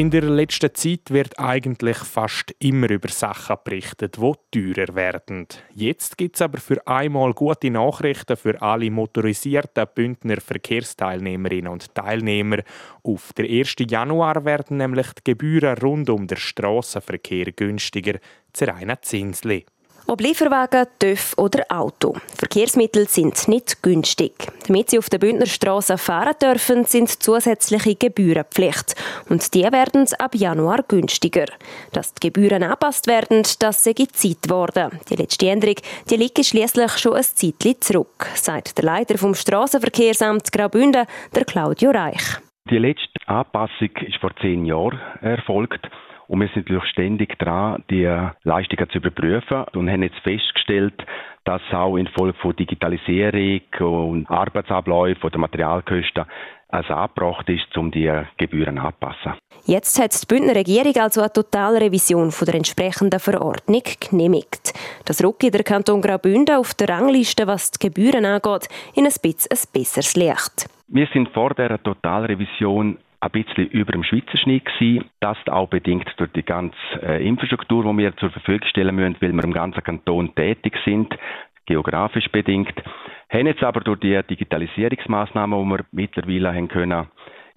In 0.00 0.08
der 0.08 0.22
letzten 0.22 0.74
Zeit 0.74 1.10
wird 1.10 1.38
eigentlich 1.38 1.98
fast 1.98 2.54
immer 2.58 2.88
über 2.88 3.10
Sachen 3.10 3.56
berichtet, 3.62 4.16
die 4.16 4.72
teurer 4.72 4.94
werden. 4.94 5.46
Jetzt 5.74 6.16
gibt 6.16 6.36
es 6.36 6.40
aber 6.40 6.58
für 6.58 6.86
einmal 6.86 7.34
gute 7.34 7.70
Nachrichten 7.70 8.38
für 8.38 8.62
alle 8.62 8.90
motorisierten 8.90 9.86
Bündner 9.94 10.40
Verkehrsteilnehmerinnen 10.40 11.70
und 11.70 11.94
Teilnehmer. 11.94 12.62
Auf 13.02 13.34
den 13.34 13.44
1. 13.50 13.74
Januar 13.90 14.42
werden 14.46 14.78
nämlich 14.78 15.08
die 15.12 15.32
Gebühren 15.32 15.76
rund 15.76 16.08
um 16.08 16.26
den 16.26 16.38
Strassenverkehr 16.38 17.52
günstiger. 17.52 18.20
Zeraina 18.54 19.02
Zinsli. 19.02 19.66
Ob 20.06 20.20
Lieferwagen, 20.20 20.86
TÜV 20.98 21.34
oder 21.36 21.64
Auto. 21.68 22.14
Verkehrsmittel 22.36 23.08
sind 23.08 23.48
nicht 23.48 23.82
günstig. 23.82 24.32
Damit 24.66 24.90
sie 24.90 24.98
auf 24.98 25.08
der 25.08 25.18
Bündner 25.18 25.46
Straße 25.46 25.98
fahren 25.98 26.34
dürfen, 26.40 26.84
sind 26.84 27.08
zusätzliche 27.08 27.94
Gebühren 27.94 28.44
Pflicht. 28.50 28.94
Und 29.28 29.54
die 29.54 29.62
werden 29.62 30.06
ab 30.18 30.34
Januar 30.34 30.82
günstiger. 30.86 31.46
Dass 31.92 32.14
die 32.14 32.28
Gebühren 32.28 32.62
angepasst 32.62 33.06
werden, 33.06 33.42
das 33.58 33.84
sei 33.84 33.94
Zeit 33.94 34.42
geworden. 34.42 34.98
Die 35.08 35.16
letzte 35.16 35.48
Änderung 35.48 35.76
die 36.08 36.16
liegt 36.16 36.44
schließlich 36.44 36.98
schon 36.98 37.14
ein 37.14 37.22
Zeitchen 37.22 37.80
zurück, 37.80 38.26
sagt 38.34 38.78
der 38.78 38.84
Leiter 38.84 39.18
vom 39.18 39.34
Strassenverkehrsamt 39.34 40.50
Graubünden, 40.52 41.06
der 41.34 41.44
Claudio 41.44 41.90
Reich. 41.90 42.38
Die 42.70 42.78
letzte 42.78 43.08
Anpassung 43.26 43.90
ist 44.06 44.16
vor 44.20 44.30
zehn 44.40 44.64
Jahren 44.64 45.00
erfolgt. 45.20 45.86
Und 46.30 46.40
wir 46.42 46.46
sind 46.54 46.68
natürlich 46.68 46.88
ständig 46.90 47.36
dran, 47.40 47.82
die 47.90 48.08
Leistungen 48.44 48.88
zu 48.88 48.98
überprüfen 48.98 49.64
und 49.74 49.90
haben 49.90 50.04
jetzt 50.04 50.20
festgestellt, 50.20 50.94
dass 51.42 51.60
auch 51.72 51.96
infolge 51.96 52.38
von 52.38 52.54
Digitalisierung 52.54 53.60
und 53.80 54.30
Arbeitsabläufen 54.30 55.24
oder 55.24 55.38
Materialkosten 55.38 56.26
es 56.68 56.88
angebracht 56.88 57.48
ist, 57.48 57.76
um 57.76 57.90
die 57.90 58.08
Gebühren 58.36 58.78
anzupassen. 58.78 59.32
Jetzt 59.64 60.00
hat 60.00 60.12
die 60.22 60.26
Bündner 60.28 60.54
Regierung 60.54 60.94
also 61.00 61.20
eine 61.20 61.32
Totalrevision 61.32 62.30
von 62.30 62.46
der 62.46 62.54
entsprechenden 62.54 63.18
Verordnung 63.18 63.82
genehmigt. 63.98 64.72
Das 65.06 65.24
rückt 65.24 65.52
der 65.52 65.64
Kanton 65.64 66.00
Graubünden 66.00 66.54
auf 66.54 66.74
der 66.74 66.90
Rangliste, 66.90 67.48
was 67.48 67.72
die 67.72 67.88
Gebühren 67.88 68.24
angeht, 68.24 68.68
in 68.94 69.04
ein 69.04 69.12
bisschen 69.20 69.50
ein 69.50 69.58
besseres 69.72 70.14
Licht. 70.14 70.70
Wir 70.86 71.08
sind 71.12 71.28
vor 71.30 71.54
der 71.54 71.82
Totalrevision 71.82 72.98
ein 73.20 73.30
bisschen 73.30 73.68
über 73.68 73.92
dem 73.92 74.02
Schweizer 74.02 74.36
Schnitt 74.38 74.64
gewesen. 74.64 75.10
Das 75.20 75.36
auch 75.48 75.68
bedingt 75.68 76.10
durch 76.16 76.32
die 76.32 76.42
ganze 76.42 76.76
äh, 77.02 77.26
Infrastruktur, 77.26 77.84
die 77.84 77.98
wir 77.98 78.16
zur 78.16 78.30
Verfügung 78.30 78.66
stellen 78.68 78.96
müssen, 78.96 79.16
weil 79.20 79.32
wir 79.32 79.44
im 79.44 79.52
ganzen 79.52 79.82
Kanton 79.82 80.34
tätig 80.34 80.76
sind, 80.84 81.14
geografisch 81.66 82.28
bedingt. 82.28 82.74
Haben 83.30 83.46
jetzt 83.46 83.62
aber 83.62 83.80
durch 83.80 84.00
die 84.00 84.20
Digitalisierungsmaßnahmen, 84.22 85.62
die 85.62 85.70
wir 85.70 85.84
mittlerweile 85.92 86.54
haben 86.54 86.68
können, 86.68 87.08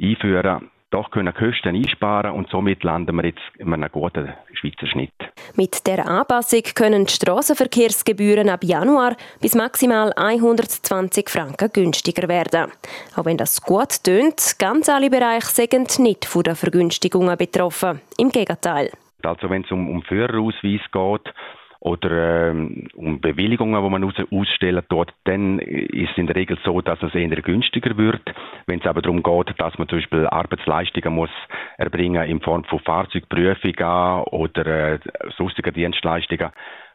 einführen 0.01 0.69
doch 0.93 1.09
können 1.09 1.33
Kosten 1.33 1.75
einsparen 1.75 2.31
und 2.31 2.49
somit 2.49 2.83
landen 2.83 3.15
wir 3.15 3.25
jetzt 3.25 3.41
in 3.57 3.73
einem 3.73 3.91
guten 3.91 4.33
Schweizer 4.53 4.87
Schnitt. 4.87 5.13
Mit 5.55 5.87
der 5.87 6.07
Anpassung 6.07 6.61
können 6.75 7.05
die 7.05 7.13
Strassenverkehrsgebühren 7.13 8.49
ab 8.49 8.63
Januar 8.63 9.15
bis 9.41 9.55
maximal 9.55 10.13
120 10.15 11.29
Franken 11.29 11.71
günstiger 11.73 12.27
werden. 12.27 12.71
Auch 13.15 13.25
wenn 13.25 13.37
das 13.37 13.61
gut 13.61 14.03
tönt, 14.03 14.55
ganz 14.59 14.87
alle 14.87 15.09
Bereiche 15.09 15.47
sind 15.47 15.97
nicht 15.99 16.25
von 16.25 16.43
den 16.43 16.55
Vergünstigungen 16.55 17.37
betroffen. 17.37 18.01
Im 18.17 18.29
Gegenteil. 18.29 18.91
Also 19.23 19.49
wenn 19.49 19.63
es 19.63 19.71
um, 19.71 19.89
um 19.89 20.03
Führerausweis 20.03 20.81
geht, 20.91 21.33
oder 21.83 22.49
ähm, 22.49 22.87
um 22.95 23.19
Bewilligungen, 23.19 23.83
die 23.83 23.89
man 23.89 24.13
ausstellen 24.31 24.83
dort, 24.87 25.13
dann 25.25 25.59
ist 25.59 26.11
es 26.11 26.17
in 26.17 26.27
der 26.27 26.35
Regel 26.37 26.57
so, 26.63 26.79
dass 26.79 27.03
es 27.03 27.13
eher 27.13 27.41
günstiger 27.41 27.97
wird. 27.97 28.21
Wenn 28.67 28.79
es 28.79 28.85
aber 28.85 29.01
darum 29.01 29.21
geht, 29.21 29.53
dass 29.59 29.77
man 29.77 29.89
zum 29.89 29.97
Beispiel 29.97 30.25
Arbeitsleistungen 30.25 31.13
muss 31.13 31.29
erbringen 31.77 32.23
in 32.23 32.39
Form 32.39 32.63
von 32.63 32.79
Fahrzeugprüfungen 32.79 34.23
oder 34.31 34.93
äh, 34.93 34.99
sonstigen 35.35 35.73
Dienstleistungen, 35.73 36.51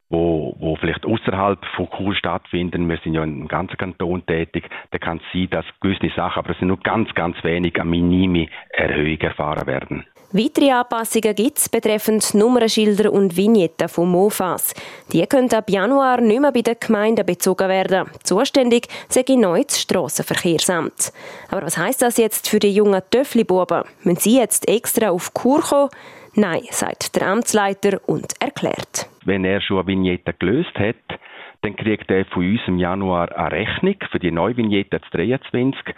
wo, 0.09 0.57
wo 0.59 0.77
vielleicht 0.77 1.05
außerhalb 1.05 1.63
von 1.77 1.91
Chur 1.91 2.15
stattfinden. 2.15 2.89
Wir 2.89 2.97
sind 3.05 3.13
ja 3.13 3.23
im 3.23 3.47
ganzen 3.47 3.77
Kanton 3.77 4.25
tätig. 4.25 4.71
Da 4.91 4.97
kann 4.97 5.19
es 5.19 5.33
sein, 5.35 5.51
dass 5.51 5.67
gewisse 5.83 6.09
Sachen, 6.17 6.39
aber 6.39 6.53
es 6.53 6.59
sind 6.61 6.69
nur 6.69 6.81
ganz, 6.81 7.13
ganz 7.13 7.37
wenig, 7.45 7.79
eine 7.79 7.91
minime 7.91 8.49
Erhöhung 8.71 9.21
erfahren 9.21 9.67
werden. 9.67 10.07
Weitere 10.31 10.73
Anpassungen 10.73 11.35
gibt 11.35 11.57
es 11.57 11.71
betreffend 11.71 12.35
Nummernschilder 12.35 13.11
und 13.11 13.35
Vignetten 13.35 13.89
von 13.89 14.11
MOFAs. 14.11 14.75
Die 15.11 15.27
können 15.27 15.51
ab 15.55 15.71
Januar 15.71 16.21
nicht 16.21 16.43
mehr 16.43 16.53
bei 16.53 16.61
den 16.61 16.77
Gemeinden 16.79 17.25
bezogen 17.25 17.67
werden. 17.67 18.11
Zuständig 18.25 18.89
sei 19.09 19.25
neu 19.37 19.63
das 19.65 19.81
Strassenverkehrsamt. 19.81 21.15
Aber 21.51 21.63
was 21.63 21.79
heißt 21.79 22.03
das 22.03 22.19
jetzt 22.19 22.47
für 22.47 22.59
die 22.59 22.75
jungen 22.75 23.01
Töffli-Buben? 23.11 23.85
Müssen 24.03 24.21
sie 24.21 24.37
jetzt 24.37 24.69
extra 24.69 25.09
auf 25.09 25.33
Kur 25.33 25.63
kommen? 25.63 25.89
Nein, 26.35 26.61
sagt 26.73 27.17
der 27.17 27.27
Amtsleiter 27.27 27.99
und 28.07 28.35
erklärt. 28.39 29.09
Wenn 29.25 29.47
er 29.47 29.63
schon 29.63 29.79
eine 29.79 29.87
Vignette 29.87 30.35
gelöst 30.35 30.75
hat, 30.79 31.21
dann 31.63 31.75
kriegt 31.75 32.11
er 32.11 32.27
von 32.27 32.45
uns 32.45 32.61
im 32.67 32.79
Januar 32.79 33.35
eine 33.35 33.53
Rechnung 33.53 33.97
für 34.11 34.19
die 34.19 34.31
neue 34.31 34.59
Vignette 34.59 35.01
23 35.11 35.95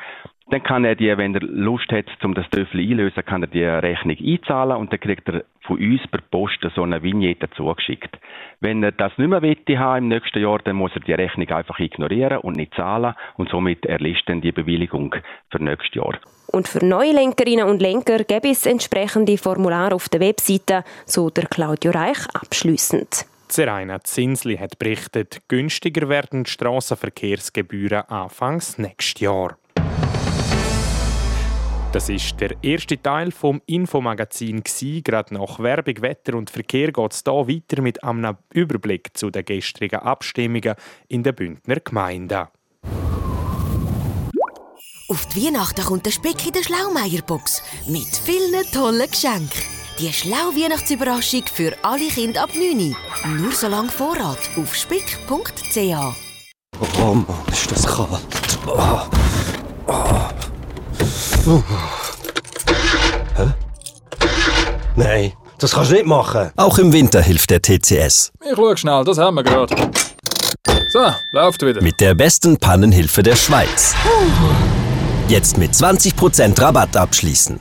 dann 0.52 0.62
kann 0.62 0.85
er 0.85 0.95
die, 0.95 1.16
wenn 1.16 1.35
er 1.35 1.40
Lust 1.40 1.90
hat, 1.92 2.07
um 2.23 2.35
das 2.35 2.49
Töffel 2.50 2.80
einlösen, 2.80 3.25
kann 3.25 3.42
er 3.42 3.49
die 3.49 3.64
Rechnung 3.64 4.16
einzahlen 4.19 4.76
und 4.76 4.92
dann 4.92 5.00
kriegt 5.00 5.28
er 5.28 5.45
von 5.62 5.78
uns 5.78 6.00
per 6.09 6.21
Post 6.21 6.59
so 6.75 6.83
eine 6.83 7.02
Vignette 7.02 7.49
zugeschickt. 7.57 8.19
Wenn 8.61 8.83
er 8.83 8.92
das 8.92 9.16
nicht 9.16 9.28
mehr 9.28 9.42
wette 9.42 9.78
haben 9.78 10.04
im 10.04 10.09
nächsten 10.09 10.40
Jahr, 10.40 10.59
dann 10.59 10.76
muss 10.76 10.92
er 10.95 11.00
die 11.00 11.12
Rechnung 11.12 11.49
einfach 11.49 11.78
ignorieren 11.78 12.38
und 12.38 12.57
nicht 12.57 12.75
zahlen 12.75 13.14
und 13.37 13.49
somit 13.49 13.87
erlischt 13.87 14.28
dann 14.28 14.40
die 14.40 14.52
Bewilligung 14.52 15.14
für 15.50 15.62
nächstes 15.62 15.95
Jahr. 15.95 16.19
Und 16.52 16.66
für 16.66 16.85
neue 16.85 17.12
Lenkerinnen 17.12 17.69
und 17.69 17.80
Lenker 17.80 18.25
gäbe 18.25 18.49
es 18.49 18.66
entsprechende 18.66 19.38
Formulare 19.38 19.95
auf 19.95 20.09
der 20.09 20.21
Webseite, 20.21 20.83
so 21.07 21.30
der 21.30 21.47
Claudio 21.47 21.92
Reich 21.92 22.26
abschließend. 22.35 23.26
Zeraina 23.47 24.00
Zinsli 24.00 24.57
hat 24.57 24.78
berichtet, 24.78 25.42
günstiger 25.49 26.09
werden 26.09 26.45
die 26.45 26.50
Strassenverkehrsgebühren 26.50 28.09
anfangs 28.09 28.78
nächstes 28.78 29.21
Jahr. 29.21 29.57
Das 31.92 32.09
ist 32.09 32.40
der 32.40 32.54
erste 32.62 33.02
Teil 33.02 33.32
vom 33.32 33.61
Infomagazin 33.66 34.62
Gerade 35.02 35.35
nach 35.35 35.59
Werbung, 35.59 36.00
Wetter 36.02 36.37
und 36.37 36.49
Verkehr 36.49 36.92
geht 36.92 37.12
es 37.12 37.25
hier 37.25 37.49
weiter 37.49 37.82
mit 37.82 38.04
einem 38.04 38.37
Überblick 38.54 39.11
zu 39.14 39.30
den 39.30 39.44
gestrigen 39.44 39.99
Abstimmungen 39.99 40.76
in 41.09 41.25
den 41.25 41.35
Bündner 41.35 41.80
Gemeinden. 41.80 42.47
Auf 45.09 45.26
die 45.35 45.47
Weihnachten 45.47 45.85
kommt 45.85 46.06
der 46.06 46.12
Speck 46.12 46.47
in 46.47 46.52
der 46.52 46.62
Schlaumeierbox 46.62 47.61
mit 47.88 48.06
vielen 48.25 48.64
tollen 48.73 49.11
Geschenken. 49.11 49.50
Die 49.99 50.12
schlau 50.12 50.54
Weihnachtsüberraschung 50.54 51.42
für 51.52 51.76
alle 51.82 52.06
Kinder 52.06 52.44
ab 52.44 52.50
9 52.54 52.97
Nur 53.40 53.52
so 53.52 53.66
lange 53.66 53.88
Vorrat 53.88 54.38
auf 54.56 54.76
spick.ch. 54.76 55.76
Oh 56.97 57.14
Mann, 57.14 57.26
ist 57.50 57.73
das 57.73 57.85
kalt. 57.85 58.59
Oh. 58.68 59.00
Oh. 59.88 60.50
Uh. 61.47 61.62
Hä? 63.37 63.47
Nein, 64.97 65.32
das 65.59 65.73
kannst 65.73 65.90
du 65.90 65.94
nicht 65.94 66.06
machen. 66.06 66.50
Auch 66.56 66.78
im 66.78 66.92
Winter 66.92 67.23
hilft 67.23 67.50
der 67.50 67.62
TCS. 67.62 68.32
Ich 68.42 68.56
schau 68.56 68.76
schnell, 68.76 69.04
das 69.04 69.18
haben 69.18 69.37
wir 69.37 69.42
gerade. 69.42 69.75
So, 70.92 71.12
läuft 71.32 71.64
wieder. 71.64 71.80
Mit 71.82 72.00
der 72.00 72.14
besten 72.14 72.59
Pannenhilfe 72.59 73.23
der 73.23 73.37
Schweiz. 73.37 73.94
Jetzt 75.28 75.56
mit 75.56 75.73
20% 75.73 76.61
Rabatt 76.61 76.97
abschließen. 76.97 77.61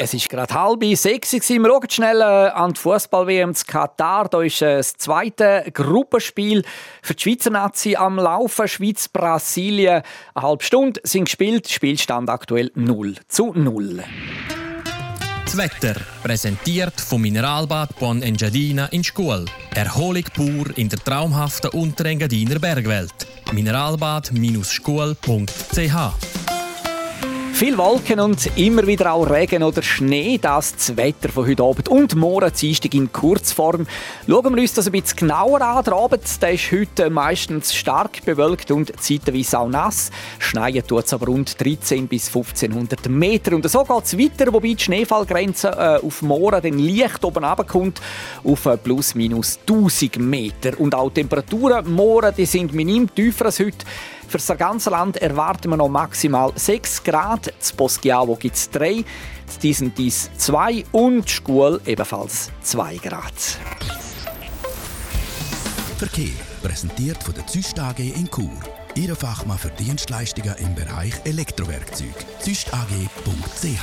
Es 0.00 0.14
ist 0.14 0.28
gerade 0.28 0.54
halb 0.54 0.84
sechs. 0.96 1.32
Wir 1.32 1.40
schauen 1.40 1.90
schnell 1.90 2.20
äh, 2.20 2.24
an 2.24 2.72
die 2.72 2.80
Fußball-WM 2.80 3.52
zu 3.52 3.64
Katar. 3.66 4.28
Da 4.28 4.42
ist 4.42 4.62
äh, 4.62 4.76
das 4.76 4.94
zweite 4.94 5.64
Gruppenspiel 5.74 6.62
für 7.02 7.14
die 7.14 7.22
Schweizer 7.24 7.50
Nazi 7.50 7.96
am 7.96 8.14
Laufen. 8.16 8.68
Schweiz-Brasilien. 8.68 10.02
Eine 10.34 10.46
halbe 10.46 10.62
Stunde 10.62 11.00
sind 11.02 11.24
gespielt. 11.24 11.68
Spielstand 11.68 12.30
aktuell 12.30 12.70
0 12.76 13.16
zu 13.26 13.52
0. 13.52 14.04
Das 15.44 15.56
Wetter, 15.56 15.96
präsentiert 16.22 17.00
vom 17.00 17.22
Mineralbad 17.22 17.98
Bon 17.98 18.22
Engadina 18.22 18.86
in 18.86 19.02
Schkuhl. 19.02 19.46
Erholung 19.74 20.22
pur 20.32 20.78
in 20.78 20.88
der 20.88 21.00
traumhaften 21.00 21.70
Unterengadiner 21.70 22.60
Bergwelt. 22.60 23.26
Mineralbad-schkuhl.ch 23.52 26.47
Viel 27.58 27.76
Wolken 27.76 28.20
und 28.20 28.56
immer 28.56 28.86
wieder 28.86 29.12
auch 29.12 29.28
Regen 29.28 29.64
oder 29.64 29.82
Schnee, 29.82 30.38
das 30.40 30.66
ist 30.66 30.76
das 30.76 30.96
Wetter 30.96 31.28
von 31.28 31.44
heute 31.44 31.64
Abend 31.64 31.88
und 31.88 32.14
morgen 32.14 32.52
Dienstag 32.52 32.94
in 32.94 33.12
Kurzform. 33.12 33.84
Schauen 34.28 34.54
wir 34.54 34.62
uns 34.62 34.74
das 34.74 34.86
ein 34.86 34.92
bisschen 34.92 35.16
genauer 35.16 35.60
an. 35.60 35.82
Der 35.82 35.94
Abend 35.94 36.40
der 36.40 36.52
ist 36.52 36.70
heute 36.70 37.10
meistens 37.10 37.74
stark 37.74 38.24
bewölkt 38.24 38.70
und 38.70 38.92
zeitweise 39.02 39.58
auch 39.58 39.68
nass. 39.68 40.12
Schneien 40.38 40.86
tut 40.86 41.06
es 41.06 41.12
aber 41.12 41.26
rund 41.26 41.60
13 41.60 42.06
bis 42.06 42.28
1500 42.28 43.08
Meter. 43.08 43.56
Und 43.56 43.68
so 43.68 43.82
geht 43.82 44.04
es 44.04 44.16
weiter, 44.16 44.52
wobei 44.52 44.74
die 44.74 44.84
Schneefallgrenze 44.84 45.70
äh, 45.70 46.06
auf 46.06 46.22
morgen 46.22 46.62
dann 46.62 46.78
leicht 46.78 47.24
oben 47.24 47.44
runterkommt, 47.44 48.00
auf 48.44 48.66
äh, 48.66 48.76
plus 48.76 49.16
minus 49.16 49.58
1000 49.66 50.18
Meter. 50.18 50.78
Und 50.78 50.94
auch 50.94 51.08
die 51.08 51.22
Temperaturen 51.22 51.92
morgen 51.92 52.32
die 52.36 52.46
sind 52.46 52.72
minim 52.72 53.12
tiefer 53.12 53.46
als 53.46 53.58
heute. 53.58 53.84
Für 54.28 54.36
das 54.36 54.58
ganze 54.58 54.90
Land 54.90 55.16
erwarten 55.16 55.70
wir 55.70 55.78
noch 55.78 55.88
maximal 55.88 56.52
6 56.54 57.02
Grad. 57.02 57.50
Das 57.58 57.72
Poschiavo 57.72 58.36
gibt 58.36 58.56
es 58.56 58.68
3, 58.68 59.02
das 59.46 59.58
diesen 59.58 59.94
dies 59.94 60.30
2 60.36 60.84
und 60.92 61.30
Schkuhl 61.30 61.80
ebenfalls 61.86 62.50
2 62.60 62.96
Grad. 62.96 63.32
Verkehr 65.96 66.28
präsentiert 66.62 67.22
von 67.22 67.32
der 67.32 67.46
Züst 67.46 67.80
AG 67.80 68.00
in 68.00 68.28
Chur. 68.30 68.52
Ihre 68.94 69.16
Fachmann 69.16 69.56
für 69.56 69.70
Dienstleistungen 69.70 70.54
im 70.58 70.74
Bereich 70.74 71.14
Elektrowerkzeug. 71.24 72.14
züstag.ch 72.40 73.80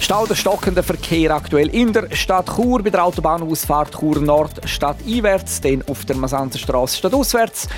Stau 0.00 0.26
der 0.26 0.34
stockende 0.34 0.82
Verkehr 0.82 1.36
aktuell 1.36 1.68
in 1.68 1.92
der 1.92 2.12
Stadt 2.16 2.46
Chur 2.56 2.82
bei 2.82 2.90
der 2.90 3.04
Autobahnausfahrt 3.04 3.92
Chur 3.92 4.20
Nord 4.20 4.68
stadteinwärts, 4.68 5.60
dann 5.60 5.84
auf 5.86 6.04
der 6.04 6.16
Masanzerstraße 6.16 6.96
stadtauswärts 6.96 7.68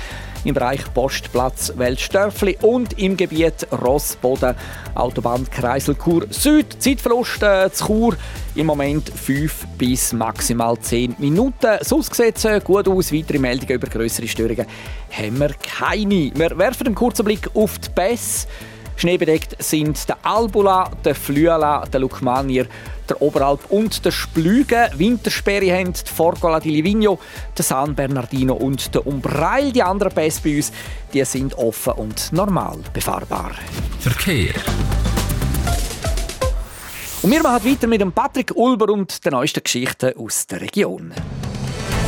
im 0.43 0.53
Bereich 0.53 0.81
Postplatz 0.93 1.73
Weltstörfli 1.75 2.57
und 2.61 2.99
im 2.99 3.17
Gebiet 3.17 3.67
Rossboden 3.71 4.55
Autobahnkreisel 4.95 5.95
Chur 5.95 6.25
Süd. 6.29 6.81
Zeitverlust 6.81 7.43
äh, 7.43 7.71
zu 7.71 7.85
Chur 7.85 8.17
im 8.55 8.65
Moment 8.65 9.09
5 9.09 9.67
bis 9.77 10.13
maximal 10.13 10.77
10 10.77 11.15
Minuten. 11.19 11.77
Sonst 11.81 12.13
sieht 12.15 12.37
es 12.37 12.45
äh, 12.45 12.59
gut 12.63 12.87
aus. 12.87 13.13
Weitere 13.13 13.39
Meldungen 13.39 13.75
über 13.75 13.87
größere 13.87 14.27
Störungen 14.27 14.65
haben 15.11 15.39
wir 15.39 15.51
keine. 15.61 16.31
Wir 16.33 16.57
werfen 16.57 16.87
einen 16.87 16.95
kurzen 16.95 17.25
Blick 17.25 17.49
auf 17.53 17.79
die 17.79 17.89
Pässe. 17.89 18.47
Schneebedeckt 19.01 19.55
sind 19.57 20.07
der 20.07 20.17
Albula, 20.21 20.91
der 21.03 21.15
Flüela, 21.15 21.83
der 21.91 22.01
Lukmanier, 22.01 22.67
der 23.09 23.19
Oberalp 23.19 23.71
und 23.71 24.05
der 24.05 24.11
Splüge. 24.11 24.91
Wintersperre 24.95 25.75
haben 25.75 25.91
die 25.91 26.07
Forgola 26.07 26.59
di 26.59 26.69
Livigno, 26.69 27.17
der 27.57 27.65
San 27.65 27.95
Bernardino 27.95 28.53
und 28.53 28.93
der 28.93 29.07
Umbrail. 29.07 29.71
Die 29.71 29.81
anderen 29.81 30.13
Pässe 30.13 30.41
bei 30.43 30.57
uns 30.57 30.71
die 31.11 31.25
sind 31.25 31.55
offen 31.55 31.93
und 31.93 32.31
normal 32.31 32.77
befahrbar. 32.93 33.53
Verkehr. 34.01 34.53
Und 37.23 37.31
wir 37.31 37.41
machen 37.41 37.71
weiter 37.71 37.87
mit 37.87 38.01
dem 38.01 38.11
Patrick 38.11 38.55
Ulber 38.55 38.93
und 38.93 39.25
den 39.25 39.31
neuesten 39.31 39.63
Geschichten 39.63 40.15
aus 40.15 40.45
der 40.45 40.61
Region. 40.61 41.11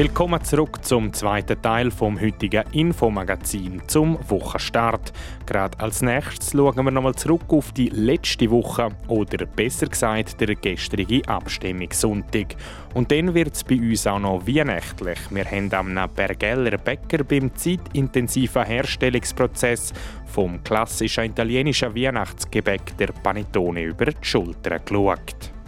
Willkommen 0.00 0.42
zurück 0.42 0.82
zum 0.82 1.12
zweiten 1.12 1.60
Teil 1.60 1.90
vom 1.90 2.18
heutigen 2.18 2.64
Infomagazin 2.72 3.82
zum 3.86 4.18
Wochenstart. 4.30 5.12
Gerade 5.44 5.78
als 5.78 6.00
nächstes 6.00 6.52
schauen 6.52 6.86
wir 6.86 6.90
nochmal 6.90 7.14
zurück 7.16 7.42
auf 7.48 7.72
die 7.72 7.90
letzte 7.90 8.50
Woche 8.50 8.88
oder 9.08 9.44
besser 9.44 9.88
gesagt 9.88 10.40
der 10.40 10.54
gestrige 10.54 11.20
Abstimmungssonntag. 11.28 12.56
Und 12.94 13.12
dann 13.12 13.34
wird 13.34 13.54
es 13.54 13.62
bei 13.62 13.76
uns 13.76 14.06
auch 14.06 14.18
noch 14.18 14.46
weihnachtlich. 14.46 15.18
Wir 15.28 15.44
haben 15.44 15.98
am 15.98 16.10
Bergeller 16.16 16.78
Bäcker 16.78 17.22
beim 17.22 17.54
zeitintensiven 17.54 18.64
Herstellungsprozess 18.64 19.92
vom 20.24 20.64
klassischen 20.64 21.24
italienischen 21.24 21.94
Weihnachtsgebäck 21.94 22.96
der 22.96 23.08
Panettone 23.08 23.82
über 23.82 24.06
die 24.06 24.16
Schulter 24.22 24.78
geschaut. 24.78 25.59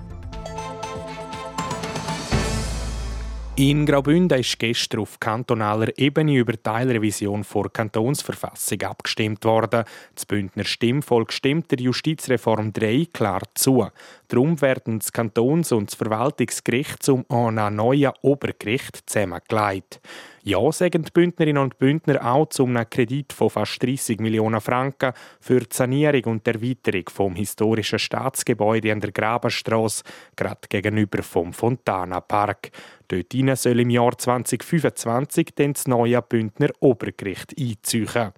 In 3.56 3.84
Graubünden 3.84 4.40
ist 4.40 4.58
gestern 4.58 5.00
auf 5.00 5.20
kantonaler 5.20 5.98
Ebene 5.98 6.36
über 6.36 6.60
Teilrevision 6.60 7.44
vor 7.44 7.70
Kantonsverfassung 7.70 8.80
abgestimmt 8.80 9.44
worden. 9.44 9.84
Das 10.14 10.24
Bündner 10.24 10.64
Stimmvolk 10.64 11.34
stimmt 11.34 11.70
der 11.70 11.80
Justizreform 11.80 12.72
3 12.72 13.08
klar 13.12 13.42
zu. 13.54 13.86
Darum 14.28 14.58
werden 14.62 15.00
das 15.00 15.12
Kantons- 15.12 15.70
und 15.70 15.90
das 15.90 15.96
Verwaltungsgericht 15.96 17.02
zum 17.02 17.26
einem 17.28 17.76
neuen 17.76 18.12
Obergericht 18.22 19.02
zusammengelegt. 19.04 20.00
Ja 20.44 20.72
sagen 20.72 21.04
die 21.04 21.10
Bündnerinnen 21.12 21.62
und 21.62 21.78
Bündner 21.78 22.26
auch 22.26 22.48
zu 22.48 22.64
einem 22.64 22.90
Kredit 22.90 23.32
von 23.32 23.48
fast 23.48 23.80
30 23.80 24.18
Millionen 24.18 24.60
Franken 24.60 25.12
für 25.40 25.60
die 25.60 25.68
Sanierung 25.70 26.24
und 26.24 26.48
Erweiterung 26.48 27.04
vom 27.10 27.36
historischen 27.36 28.00
Staatsgebäude 28.00 28.90
an 28.90 28.98
der 28.98 29.12
Graberstrasse, 29.12 30.02
gerade 30.34 30.66
gegenüber 30.68 31.22
vom 31.22 31.52
Fontana 31.52 32.20
Park. 32.20 32.72
Dort 33.06 33.32
soll 33.56 33.78
im 33.78 33.90
Jahr 33.90 34.18
2025 34.18 35.50
dann 35.54 35.74
das 35.74 35.86
neue 35.86 36.20
Bündner 36.22 36.70
Obergericht 36.80 37.54
einziehen. 37.56 38.32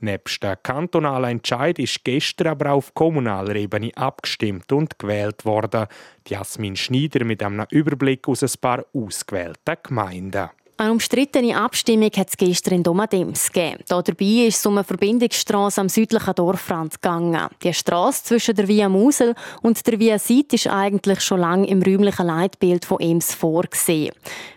Nebst 0.00 0.42
dem 0.42 0.56
kantonalen 0.60 1.30
Entscheid 1.30 1.78
ist 1.78 2.04
gestern 2.04 2.48
aber 2.48 2.72
auf 2.72 2.94
kommunaler 2.94 3.54
Ebene 3.54 3.92
abgestimmt 3.94 4.72
und 4.72 4.98
gewählt 4.98 5.44
worden. 5.44 5.86
Jasmin 6.26 6.74
Schneider 6.74 7.24
mit 7.24 7.44
einem 7.44 7.64
Überblick 7.70 8.26
aus 8.26 8.42
ein 8.42 8.60
paar 8.60 8.84
ausgewählten 8.92 9.76
Gemeinden. 9.84 10.50
Eine 10.76 10.90
umstrittene 10.90 11.56
Abstimmung 11.56 12.10
hat 12.16 12.30
es 12.30 12.36
gestern 12.36 12.74
in 12.74 12.82
Domadems 12.82 13.52
gegeben. 13.52 13.78
Dabei 13.88 14.46
ist 14.48 14.56
es 14.56 14.66
um 14.66 14.74
eine 14.74 14.82
Verbindungsstrasse 14.82 15.80
am 15.80 15.88
südlichen 15.88 16.34
Dorfrand 16.34 17.00
gegangen. 17.00 17.46
Die 17.62 17.72
Strasse 17.72 18.24
zwischen 18.24 18.56
der 18.56 18.66
Via 18.66 18.88
Musel 18.88 19.36
und 19.62 19.86
der 19.86 20.00
Via 20.00 20.18
Siet 20.18 20.52
ist 20.52 20.66
eigentlich 20.66 21.20
schon 21.20 21.38
lange 21.38 21.68
im 21.68 21.80
räumlichen 21.80 22.26
Leitbild 22.26 22.84
von 22.84 22.98
Ems 22.98 23.36
vorgesehen. 23.36 24.12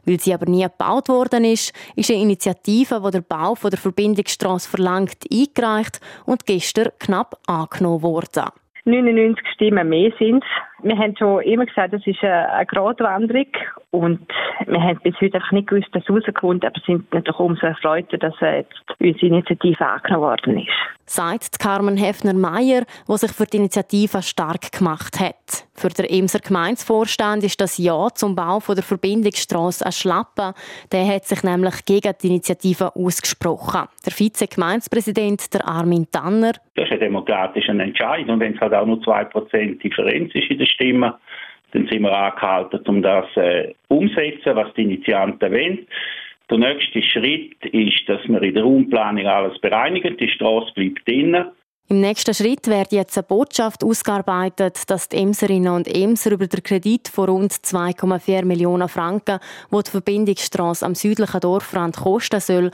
Weil 0.06 0.20
sie 0.20 0.34
aber 0.34 0.50
nie 0.50 0.64
gebaut 0.64 1.08
worden 1.08 1.46
ist, 1.46 1.72
ist 1.96 2.10
eine 2.10 2.22
Initiative, 2.22 3.00
die 3.06 3.12
der 3.12 3.22
Bau 3.22 3.56
der 3.64 3.78
Verbindungsstrasse 3.78 4.68
verlangt, 4.68 5.18
eingereicht 5.32 6.02
und 6.26 6.48
gestern 6.48 6.90
knapp 6.98 7.38
angenommen 7.46 8.02
worden. 8.02 8.50
99 8.86 9.46
Stimmen 9.54 9.90
mehr 9.90 10.12
sind. 10.18 10.44
Wir 10.84 10.98
haben 10.98 11.16
schon 11.18 11.42
immer 11.42 11.66
gesagt, 11.66 11.94
das 11.94 12.06
ist 12.06 12.24
eine 12.24 12.66
Gratwanderung 12.66 13.48
und 13.92 14.20
wir 14.66 14.82
haben 14.82 15.00
bis 15.02 15.16
heute 15.20 15.36
einfach 15.36 15.52
nicht 15.52 15.68
gewusst, 15.68 15.88
dass 15.92 16.04
es 16.04 16.10
rauskommt, 16.10 16.64
aber 16.64 16.80
sind 16.86 17.12
natürlich 17.14 17.40
umso 17.40 17.66
erfreuter, 17.66 18.18
dass 18.18 18.34
jetzt 18.42 18.84
unsere 19.00 19.26
Initiative 19.26 19.86
angenommen 19.86 20.24
worden 20.24 20.60
ist. 20.60 20.70
Sagt 21.10 21.60
Carmen 21.60 21.96
Hefner-Meyer, 21.96 22.84
die 23.08 23.18
sich 23.18 23.32
für 23.32 23.46
die 23.46 23.58
Initiative 23.58 24.22
stark 24.22 24.72
gemacht 24.74 25.20
hat. 25.20 25.66
Für 25.74 25.88
den 25.88 26.06
Emser 26.06 26.40
Gemeinsvorstand 26.40 27.44
ist 27.44 27.62
das 27.62 27.78
Ja 27.78 28.10
zum 28.14 28.36
Bau 28.36 28.60
der 28.68 28.84
Verbindungsstrasse 28.84 29.86
ein 29.86 29.92
Schlappen. 29.94 30.54
Der 30.92 31.08
hat 31.08 31.26
sich 31.26 31.44
nämlich 31.44 31.86
gegen 31.86 32.14
die 32.22 32.28
Initiative 32.28 32.96
ausgesprochen. 32.96 33.88
Der 34.06 34.12
Vize-Gemeindepräsident, 34.12 35.54
der 35.54 35.68
Armin 35.68 36.08
Tanner. 36.12 36.54
Das 36.76 36.86
ist 36.86 36.92
ein 36.92 37.00
demokratischer 37.00 37.80
Entscheid. 37.80 38.28
Und 38.28 38.40
wenn 38.40 38.56
es 38.56 38.60
halt 38.60 38.74
auch 38.74 38.86
nur 38.86 38.98
2% 38.98 39.80
Differenz 39.80 40.36
ist 40.36 40.50
in 40.50 40.58
den 40.58 40.67
Stimmen, 40.68 41.14
dann 41.72 41.88
sind 41.88 42.02
wir 42.02 42.12
angehalten, 42.12 42.80
um 42.88 43.02
das 43.02 43.26
äh, 43.36 43.74
umzusetzen, 43.88 44.56
was 44.56 44.74
die 44.76 44.84
Initianten 44.84 45.52
wollen. 45.52 45.88
Der 46.50 46.58
nächste 46.58 47.02
Schritt 47.02 47.64
ist, 47.66 48.08
dass 48.08 48.22
wir 48.28 48.42
in 48.42 48.54
der 48.54 48.64
Raumplanung 48.64 49.26
alles 49.26 49.60
bereinigen. 49.60 50.16
Die 50.18 50.30
Straße 50.30 50.72
bleibt 50.74 51.08
drinnen. 51.08 51.52
Im 51.90 52.02
nächsten 52.02 52.34
Schritt 52.34 52.68
wird 52.68 52.92
jetzt 52.92 53.18
eine 53.18 53.24
Botschaft 53.24 53.84
ausgearbeitet, 53.84 54.90
dass 54.90 55.08
die 55.08 55.18
Emserinnen 55.18 55.74
und 55.74 55.88
Emser 55.88 56.32
über 56.32 56.48
den 56.48 56.64
Kredit 56.64 57.08
von 57.08 57.30
rund 57.30 57.54
2,4 57.54 58.44
Millionen 58.44 58.90
Franken, 58.90 59.40
wo 59.70 59.82
die 59.82 59.92
Verbindungsstrasse 59.92 60.86
am 60.86 60.96
südlichen 60.96 61.40
Dorfrand 61.40 61.96
kosten 61.96 62.42
soll, 62.42 62.72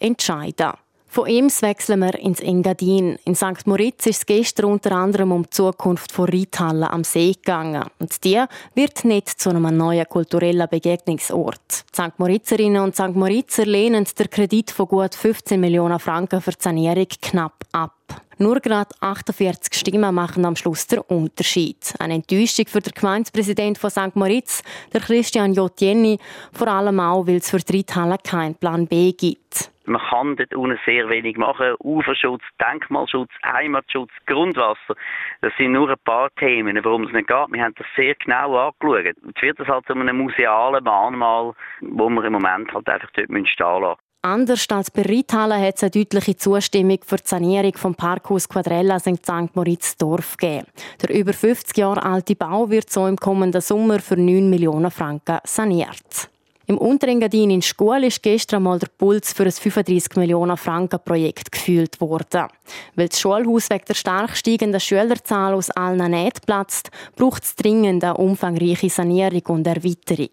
entscheiden 0.00 0.54
können. 0.56 0.83
Von 1.14 1.28
Ems 1.28 1.62
wechseln 1.62 2.00
wir 2.00 2.18
ins 2.18 2.40
Engadin. 2.40 3.20
In 3.24 3.36
St. 3.36 3.68
Moritz 3.68 4.04
ist 4.06 4.16
es 4.16 4.26
gestern 4.26 4.72
unter 4.72 4.90
anderem 4.90 5.30
um 5.30 5.44
die 5.44 5.50
Zukunft 5.50 6.10
von 6.10 6.28
Reithallen 6.28 6.82
am 6.82 7.04
See 7.04 7.34
gegangen. 7.34 7.84
Und 8.00 8.24
die 8.24 8.42
wird 8.74 9.04
nicht 9.04 9.28
zu 9.28 9.50
einem 9.50 9.76
neuen 9.76 10.08
kulturellen 10.08 10.66
Begegnungsort. 10.68 11.84
St. 11.94 12.18
Moritzerinnen 12.18 12.82
und 12.82 12.96
St. 12.96 13.14
Moritzer 13.14 13.64
lehnen 13.64 14.04
den 14.18 14.28
Kredit 14.28 14.72
von 14.72 14.88
gut 14.88 15.14
15 15.14 15.60
Millionen 15.60 16.00
Franken 16.00 16.40
für 16.40 16.50
die 16.50 16.56
Sanierung 16.58 17.06
knapp 17.22 17.64
ab. 17.70 17.94
Nur 18.38 18.58
gerade 18.58 18.90
48 18.98 19.72
Stimmen 19.72 20.12
machen 20.16 20.44
am 20.44 20.56
Schluss 20.56 20.88
den 20.88 20.98
Unterschied. 20.98 21.94
Eine 22.00 22.14
Enttäuschung 22.14 22.66
für 22.66 22.80
den 22.80 22.92
Gemeindepräsident 22.92 23.78
von 23.78 23.90
St. 23.90 24.16
Moritz, 24.16 24.64
der 24.92 25.00
Christian 25.00 25.54
Jotieni, 25.54 26.18
vor 26.52 26.66
allem 26.66 26.98
auch, 26.98 27.28
weil 27.28 27.36
es 27.36 27.50
für 27.50 27.58
die 27.58 27.76
Reithalle 27.76 28.16
keinen 28.20 28.56
Plan 28.56 28.88
B 28.88 29.12
gibt. 29.12 29.70
Man 29.86 30.00
kann 30.00 30.36
dort 30.36 30.54
unten 30.54 30.78
sehr 30.86 31.08
wenig 31.08 31.36
machen. 31.36 31.74
Uferschutz, 31.80 32.42
Denkmalschutz, 32.60 33.30
Heimatschutz, 33.44 34.10
Grundwasser. 34.26 34.94
Das 35.40 35.52
sind 35.58 35.72
nur 35.72 35.90
ein 35.90 35.96
paar 36.04 36.30
Themen, 36.36 36.82
worum 36.82 37.04
es 37.04 37.12
nicht 37.12 37.28
geht. 37.28 37.52
Wir 37.52 37.62
haben 37.62 37.74
das 37.76 37.86
sehr 37.96 38.14
genau 38.14 38.56
angeschaut. 38.56 39.04
Jetzt 39.04 39.42
wird 39.42 39.60
das 39.60 39.68
halt 39.68 39.86
zu 39.86 39.94
einem 39.94 40.18
musealen 40.18 40.84
Mahnmal, 40.84 41.52
wo 41.80 42.08
wir 42.08 42.24
im 42.24 42.32
Moment 42.32 42.72
halt 42.72 42.88
einfach 42.88 43.10
dort 43.14 43.48
stehen 43.48 43.82
lassen. 43.82 44.00
Anders 44.24 44.66
als 44.70 44.90
bei 44.90 45.02
Reithalle 45.02 45.60
hat 45.60 45.74
es 45.76 45.82
eine 45.82 45.90
deutliche 45.90 46.34
Zustimmung 46.34 46.98
für 47.04 47.16
die 47.16 47.26
Sanierung 47.26 47.76
vom 47.76 47.94
Parkhaus 47.94 48.48
Quadrella 48.48 48.96
in 49.04 49.16
St. 49.16 49.54
Moritz 49.54 49.98
Dorf 49.98 50.38
gegeben. 50.38 50.66
Der 51.02 51.14
über 51.14 51.34
50 51.34 51.76
Jahre 51.76 52.02
alte 52.02 52.34
Bau 52.34 52.70
wird 52.70 52.88
so 52.88 53.06
im 53.06 53.18
kommenden 53.18 53.60
Sommer 53.60 53.98
für 53.98 54.16
9 54.16 54.48
Millionen 54.48 54.90
Franken 54.90 55.40
saniert. 55.44 56.30
Im 56.66 56.78
Unterengadin 56.78 57.50
in 57.50 57.60
Schkuhl 57.60 58.04
ist 58.04 58.22
gestern 58.22 58.62
mal 58.62 58.78
der 58.78 58.88
Puls 58.96 59.34
für 59.34 59.44
ein 59.44 59.52
35 59.52 60.16
Millionen 60.16 60.56
Franken 60.56 60.98
Projekt 61.04 61.52
gefühlt 61.52 62.00
worden. 62.00 62.48
Weil 62.94 63.08
das 63.08 63.20
Schulhaus 63.20 63.68
wegen 63.68 63.84
der 63.86 63.94
stark 63.94 64.34
steigenden 64.34 64.80
Schülerzahl 64.80 65.52
aus 65.52 65.70
allen 65.70 66.10
Nähten 66.10 66.40
platzt, 66.46 66.90
braucht 67.16 67.44
es 67.44 67.54
dringend 67.54 68.02
eine 68.02 68.16
umfangreiche 68.16 68.88
Sanierung 68.88 69.42
und 69.48 69.66
Erweiterung. 69.66 70.30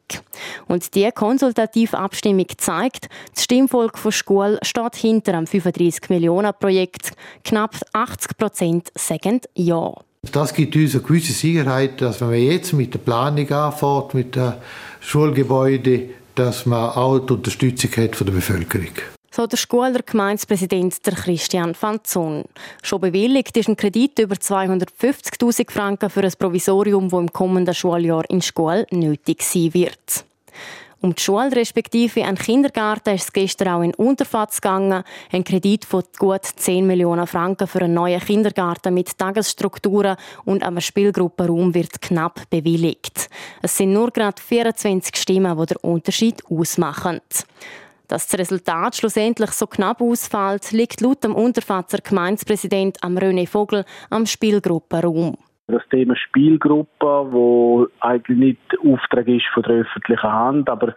Und 0.70 0.96
die 0.96 1.12
konsultative 1.12 1.98
Abstimmung 1.98 2.48
zeigt, 2.58 3.10
das 3.34 3.44
Stimmvolk 3.44 3.98
von 3.98 4.14
Schkuhl 4.14 4.58
steht 4.62 4.96
hinter 4.96 5.34
einem 5.34 5.48
35 5.48 6.10
Millionen 6.10 6.54
Projekt. 6.58 7.12
Knapp 7.44 7.76
80 7.92 8.38
Prozent 8.38 8.92
sagen 8.96 9.42
Ja. 9.56 9.94
Das 10.32 10.54
gibt 10.54 10.76
uns 10.76 10.94
eine 10.94 11.04
gewisse 11.04 11.34
Sicherheit, 11.34 12.00
dass 12.00 12.22
wenn 12.22 12.30
man 12.30 12.40
jetzt 12.40 12.74
mit 12.74 12.94
der 12.94 13.00
Planung 13.00 13.52
anfängt, 13.52 14.14
mit 14.14 14.36
dem 14.36 14.54
Schulgebäude, 15.00 16.10
dass 16.46 16.66
man 16.66 16.90
auch 16.90 17.20
die 17.20 17.34
Unterstützung 17.34 17.92
hat 17.98 18.16
von 18.16 18.28
der 18.28 18.34
Bevölkerung. 18.34 18.94
So 19.34 19.48
der 19.48 19.58
Schuler 19.58 20.02
Gemeindepräsident 20.06 21.06
der 21.06 21.14
Christian 21.14 21.74
Fanzon. 21.74 22.44
Schon 22.84 23.00
bewilligt 23.00 23.56
ist 23.56 23.70
ein 23.70 23.78
Kredit 23.78 24.20
über 24.20 24.36
250.000 24.36 25.72
Franken 25.72 26.10
für 26.10 26.24
ein 26.24 26.34
Provisorium, 26.38 27.10
das 27.10 27.20
im 27.20 27.32
kommenden 27.32 27.74
Schuljahr 27.74 28.30
in 28.30 28.42
Schule 28.42 28.86
nötig 28.92 29.42
sein 29.44 29.74
wird. 29.74 30.26
Um 31.04 31.16
die 31.16 31.22
Schule 31.24 31.56
respektive 31.56 32.24
einen 32.24 32.38
Kindergarten 32.38 33.16
ist 33.16 33.24
es 33.24 33.34
gestern 33.34 33.70
auch 33.70 33.82
in 33.82 33.96
Unterfatz 33.96 34.62
gegangen. 34.62 35.04
Ein 35.32 35.44
Kredit 35.44 35.84
von 35.84 36.04
gut 36.20 36.46
10 36.46 36.86
Millionen 36.86 37.26
Franken 37.26 37.66
für 37.66 37.82
einen 37.82 37.96
neuen 37.96 38.22
Kindergarten 38.22 38.94
mit 38.94 39.18
Tagesstrukturen 39.18 40.16
und 40.46 40.62
einem 40.62 40.80
Spielgruppenraum 40.80 41.74
wird 41.74 42.04
knapp 42.04 42.48
bewilligt. 42.52 43.32
Es 43.64 43.78
sind 43.78 43.94
nur 43.94 44.12
gerade 44.12 44.40
24 44.40 45.16
Stimmen, 45.16 45.58
die 45.58 45.66
den 45.66 45.78
Unterschied 45.78 46.44
ausmachen. 46.46 47.20
Dass 48.08 48.28
das 48.28 48.40
Resultat 48.40 48.96
schlussendlich 48.96 49.52
so 49.54 49.66
knapp 49.66 50.02
ausfällt, 50.02 50.72
liegt 50.72 51.02
laut 51.02 51.24
dem 51.24 51.34
Unterfatzer 51.34 51.98
Gemeindepräsident 51.98 53.02
René 53.02 53.48
Vogel 53.48 53.86
am 54.12 54.28
Spielgruppenraum. 54.28 55.36
Das 55.72 55.88
Thema 55.90 56.16
Spielgruppe, 56.16 57.28
wo 57.32 57.88
eigentlich 58.00 58.38
nicht 58.38 58.60
Auftrag 58.86 59.28
ist 59.28 59.46
von 59.54 59.64
der 59.64 59.82
öffentlichen 59.82 60.32
Hand, 60.32 60.70
aber 60.70 60.94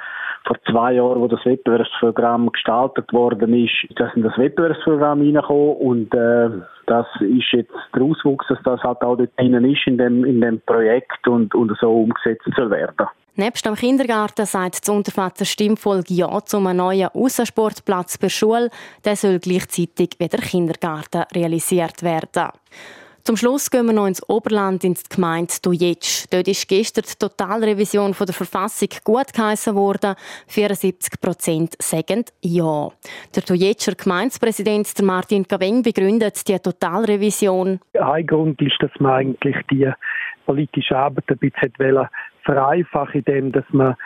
vor 0.46 0.56
zwei 0.70 0.94
Jahren, 0.94 1.20
wo 1.20 1.28
das 1.28 1.44
Wettbewerbsprogramm 1.44 2.52
gestaltet 2.52 3.12
worden 3.12 3.54
ist, 3.54 3.84
ist 3.88 3.98
das 3.98 4.14
in 4.14 4.22
das 4.22 4.37
Wettbewerbsprogramm 4.37 5.20
reingekommen 5.20 5.76
und 5.76 6.14
äh, 6.14 6.50
das 6.87 7.06
ist 7.20 7.52
jetzt 7.52 7.72
der 7.94 8.02
Auswuchs, 8.02 8.46
dass 8.48 8.58
das 8.64 8.82
halt 8.82 9.00
auch 9.02 9.16
dort 9.16 9.30
drinnen 9.38 9.64
ist 9.64 9.87
in 9.87 9.96
dem, 9.96 10.24
in 10.24 10.40
dem 10.40 10.60
Projekt 10.60 11.26
und, 11.26 11.54
und 11.54 11.72
so 11.80 12.02
umgesetzt 12.02 12.44
soll 12.56 12.70
werden. 12.70 13.06
Nebst 13.37 13.66
dem 13.66 13.74
Kindergarten 13.74 14.46
sagt 14.46 14.80
das 14.80 14.88
Untervater 14.88 15.44
Stimmvolk 15.44 16.08
Ja 16.08 16.40
zu 16.44 16.58
einem 16.58 16.76
neuen 16.76 17.08
Aussensportplatz 17.08 18.16
per 18.16 18.30
Schule. 18.30 18.70
Der 19.04 19.16
soll 19.16 19.40
gleichzeitig 19.40 20.10
wie 20.18 20.28
der 20.28 20.38
Kindergarten 20.38 21.24
realisiert 21.34 22.04
werden. 22.04 22.50
Zum 23.26 23.38
Schluss 23.38 23.70
gehen 23.70 23.87
wir 23.87 23.94
noch 23.94 24.06
ins 24.06 24.22
Oberland, 24.28 24.84
ins 24.84 25.08
Gemeinde 25.08 25.54
Dujetsch. 25.62 26.26
Dort 26.30 26.46
ist 26.46 26.68
gestern 26.68 27.04
die 27.08 27.18
Totalrevision 27.18 28.12
der 28.12 28.34
Verfassung 28.34 28.88
gut 29.02 29.32
geheissen 29.32 29.74
worden. 29.74 30.14
74 30.48 31.18
Prozent 31.18 31.74
sagen 31.78 32.26
Ja. 32.42 32.90
Der 33.34 33.42
Dujetscher 33.42 33.94
Gemeindepräsident 33.94 34.92
Martin 35.02 35.44
Gaveng 35.44 35.80
begründet 35.80 36.46
die 36.46 36.58
Totalrevision. 36.58 37.80
Ein 37.98 38.26
Grund 38.26 38.60
ist, 38.60 38.76
dass 38.80 38.92
man 38.98 39.12
eigentlich 39.12 39.56
die 39.70 39.90
politische 40.44 40.94
Arbeit 40.94 41.24
ein 41.28 41.38
bisschen 41.38 42.06
vereinfachen 42.42 43.22
indem 43.24 43.64
man 43.70 43.96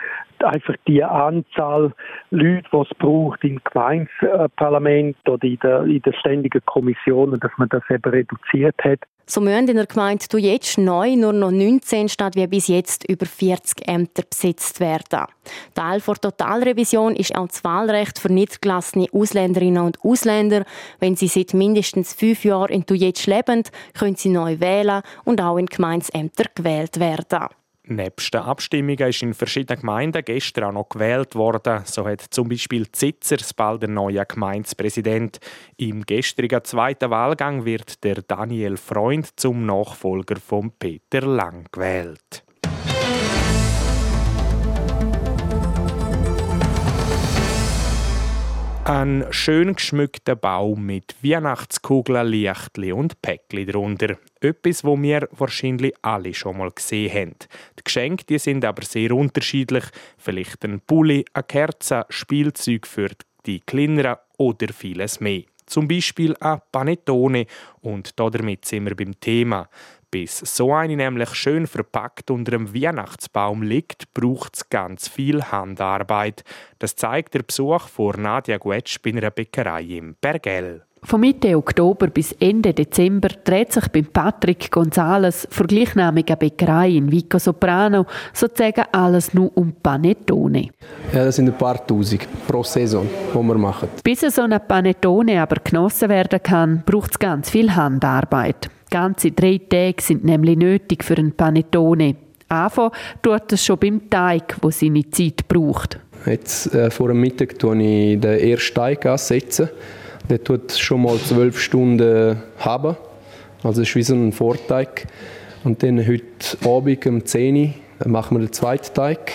einfach 0.43 0.75
die 0.87 1.03
Anzahl 1.03 1.93
Leute, 2.31 2.67
die 2.71 2.77
es 2.77 2.97
braucht 2.97 3.43
im 3.43 3.59
Gemeindeparlament 3.63 5.17
oder 5.27 5.43
in 5.43 5.59
der, 5.59 5.83
in 5.83 6.01
der 6.01 6.13
ständigen 6.13 6.61
Kommission, 6.65 7.39
dass 7.39 7.51
man 7.57 7.69
das 7.69 7.83
eben 7.89 8.09
reduziert 8.09 8.75
hat. 8.83 8.99
So 9.31 9.41
müssen 9.41 9.67
in 9.67 9.75
der 9.75 9.85
Gemeinde 9.85 10.25
du 10.27 10.39
jetzt 10.39 10.79
neu 10.79 11.15
nur 11.15 11.33
noch 11.33 11.51
19 11.51 12.09
statt 12.09 12.35
wie 12.35 12.47
bis 12.47 12.67
jetzt 12.67 13.07
über 13.07 13.27
40 13.27 13.87
Ämter 13.87 14.23
besetzt 14.27 14.79
werden. 14.79 15.27
Teil 15.75 16.01
der 16.01 16.15
Totalrevision 16.15 17.15
ist 17.15 17.35
auch 17.35 17.47
das 17.47 17.63
Wahlrecht 17.63 18.17
für 18.17 18.33
niedergelassene 18.33 19.05
Ausländerinnen 19.13 19.83
und 19.83 20.03
Ausländer. 20.03 20.65
Wenn 20.99 21.15
sie 21.15 21.27
seit 21.27 21.53
mindestens 21.53 22.15
fünf 22.15 22.43
Jahren 22.43 22.73
in 22.73 22.87
Dujetsch 22.87 23.27
leben, 23.27 23.61
können 23.93 24.15
sie 24.15 24.29
neu 24.29 24.59
wählen 24.59 25.03
und 25.25 25.41
auch 25.41 25.57
in 25.57 25.67
Gemeindeämter 25.67 26.45
gewählt 26.55 26.99
werden. 26.99 27.49
Nebst 27.89 28.35
den 28.35 28.41
Abstimmungen 28.41 29.09
ist 29.09 29.23
in 29.23 29.33
verschiedenen 29.33 29.79
Gemeinden 29.79 30.23
gestern 30.23 30.65
auch 30.65 30.71
noch 30.71 30.89
gewählt 30.89 31.33
worden. 31.33 31.81
So 31.85 32.07
hat 32.07 32.21
zum 32.21 32.47
Beispiel 32.47 32.91
Zitzers 32.91 33.53
bald 33.53 33.83
ein 33.83 33.95
neuer 33.95 34.25
Gemeindepräsident. 34.25 35.39
Im 35.77 36.05
gestrigen 36.05 36.63
zweiten 36.63 37.09
Wahlgang 37.09 37.65
wird 37.65 38.03
der 38.03 38.21
Daniel 38.21 38.77
Freund 38.77 39.39
zum 39.39 39.65
Nachfolger 39.65 40.35
von 40.35 40.71
Peter 40.77 41.21
Lang 41.21 41.65
gewählt. 41.71 42.43
Ein 48.89 49.27
schön 49.29 49.75
geschmückter 49.75 50.35
Baum 50.35 50.87
mit 50.87 51.13
Weihnachtskugeln, 51.21 52.25
Lichtli 52.25 52.91
und 52.91 53.21
Päckli 53.21 53.67
drunter. 53.67 54.17
Etwas, 54.41 54.83
wo 54.83 54.99
wir 54.99 55.29
wahrscheinlich 55.29 55.93
alle 56.01 56.33
schon 56.33 56.57
mal 56.57 56.71
gesehen 56.71 57.13
haben. 57.13 57.35
Die 57.77 57.83
Geschenke 57.83 58.25
die 58.25 58.39
sind 58.39 58.65
aber 58.65 58.81
sehr 58.83 59.11
unterschiedlich. 59.11 59.83
Vielleicht 60.17 60.65
ein 60.65 60.79
Pulli, 60.79 61.23
eine 61.33 61.43
Kerze, 61.43 62.07
Spielzeug 62.09 62.87
für 62.87 63.09
die 63.45 63.59
Kleineren 63.59 64.15
oder 64.39 64.73
vieles 64.73 65.19
mehr. 65.19 65.43
Zum 65.67 65.87
Beispiel 65.87 66.35
ein 66.39 66.59
Panettone. 66.71 67.45
Und 67.81 68.19
damit 68.19 68.65
sind 68.65 68.85
wir 68.85 68.95
beim 68.95 69.19
Thema. 69.19 69.69
Bis 70.11 70.39
so 70.39 70.73
eine 70.73 70.95
nämlich 70.95 71.35
schön 71.35 71.67
verpackt 71.67 72.31
unter 72.31 72.51
dem 72.51 72.73
Weihnachtsbaum 72.73 73.61
liegt, 73.61 74.11
braucht 74.15 74.55
es 74.55 74.69
ganz 74.69 75.07
viel 75.07 75.43
Handarbeit. 75.43 76.43
Das 76.79 76.95
zeigt 76.95 77.35
der 77.35 77.43
Besuch 77.43 77.87
von 77.87 78.19
Nadia 78.19 78.57
Guetsch 78.57 78.97
bei 79.03 79.11
einer 79.11 79.29
Bäckerei 79.29 79.83
im 79.83 80.15
Bergell. 80.19 80.83
Von 81.03 81.21
Mitte 81.21 81.55
Oktober 81.55 82.07
bis 82.07 82.33
Ende 82.39 82.73
Dezember 82.73 83.29
dreht 83.43 83.71
sich 83.71 83.87
bei 83.87 84.01
Patrick 84.01 84.69
Gonzales 84.69 85.47
vor 85.49 85.65
gleichnamiger 85.65 86.35
Bäckerei 86.35 86.89
in 86.89 87.11
Vico 87.11 87.37
Soprano 87.37 88.05
sozusagen 88.33 88.83
alles 88.91 89.33
nur 89.33 89.55
um 89.55 89.73
Panettone. 89.81 90.69
Ja, 91.13 91.25
das 91.25 91.37
sind 91.37 91.47
ein 91.47 91.57
paar 91.57 91.85
Tausend 91.85 92.27
pro 92.47 92.63
Saison, 92.63 93.07
die 93.33 93.37
wir 93.37 93.57
machen. 93.57 93.89
Bis 94.03 94.21
so 94.21 94.41
eine 94.41 94.59
Panettone 94.59 95.41
aber 95.41 95.61
genossen 95.63 96.09
werden 96.09 96.43
kann, 96.43 96.83
braucht 96.85 97.11
es 97.11 97.19
ganz 97.19 97.49
viel 97.49 97.73
Handarbeit. 97.73 98.69
Ganze 98.89 99.31
drei 99.31 99.59
Tage 99.69 100.01
sind 100.01 100.23
nämlich 100.23 100.57
nötig 100.57 101.03
für 101.03 101.15
ein 101.15 101.31
Panettone. 101.31 102.15
Anfangen 102.47 102.91
tut 103.21 103.53
es 103.53 103.63
schon 103.63 103.77
beim 103.77 104.09
Teig, 104.09 104.57
wo 104.61 104.71
seine 104.71 105.09
Zeit 105.09 105.47
braucht. 105.47 105.99
Jetzt 106.25 106.73
äh, 106.73 106.89
vor 106.89 107.09
dem 107.09 107.21
Mittag 107.21 107.59
tue 107.59 107.81
ich 107.81 108.19
den 108.19 108.39
ersten 108.39 108.75
Teig 108.75 109.05
ansetzen 109.05 109.69
der 110.29 110.43
tut 110.43 110.71
schon 110.73 111.01
mal 111.01 111.17
zwölf 111.17 111.59
Stunden 111.59 112.37
haben. 112.59 112.95
Also 113.63 113.81
ist 113.81 113.95
wie 113.95 114.03
so 114.03 114.13
ein 114.13 114.31
Vorteig. 114.31 115.07
Und 115.63 115.83
dann 115.83 116.07
heute 116.07 116.23
Abend 116.65 117.05
um 117.05 117.25
10 117.25 117.55
Uhr 117.55 118.07
machen 118.07 118.37
wir 118.37 118.45
den 118.45 118.53
zweiten 118.53 118.93
Teig. 118.93 119.33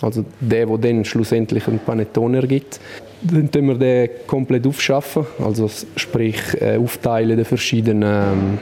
Also 0.00 0.24
der, 0.40 0.66
der 0.66 0.78
dann 0.78 1.04
schlussendlich 1.04 1.66
ein 1.66 1.80
Panettone 1.80 2.40
ergibt. 2.40 2.78
Dann 3.22 3.50
tun 3.50 3.66
wir 3.66 3.74
den 3.74 4.10
komplett 4.28 4.64
aufschaffen, 4.64 5.26
also 5.44 5.68
sprich 5.96 6.40
äh, 6.60 6.76
aufteilen 6.76 7.36
in 7.36 7.44
verschiedenen 7.44 8.02
ähm, 8.04 8.58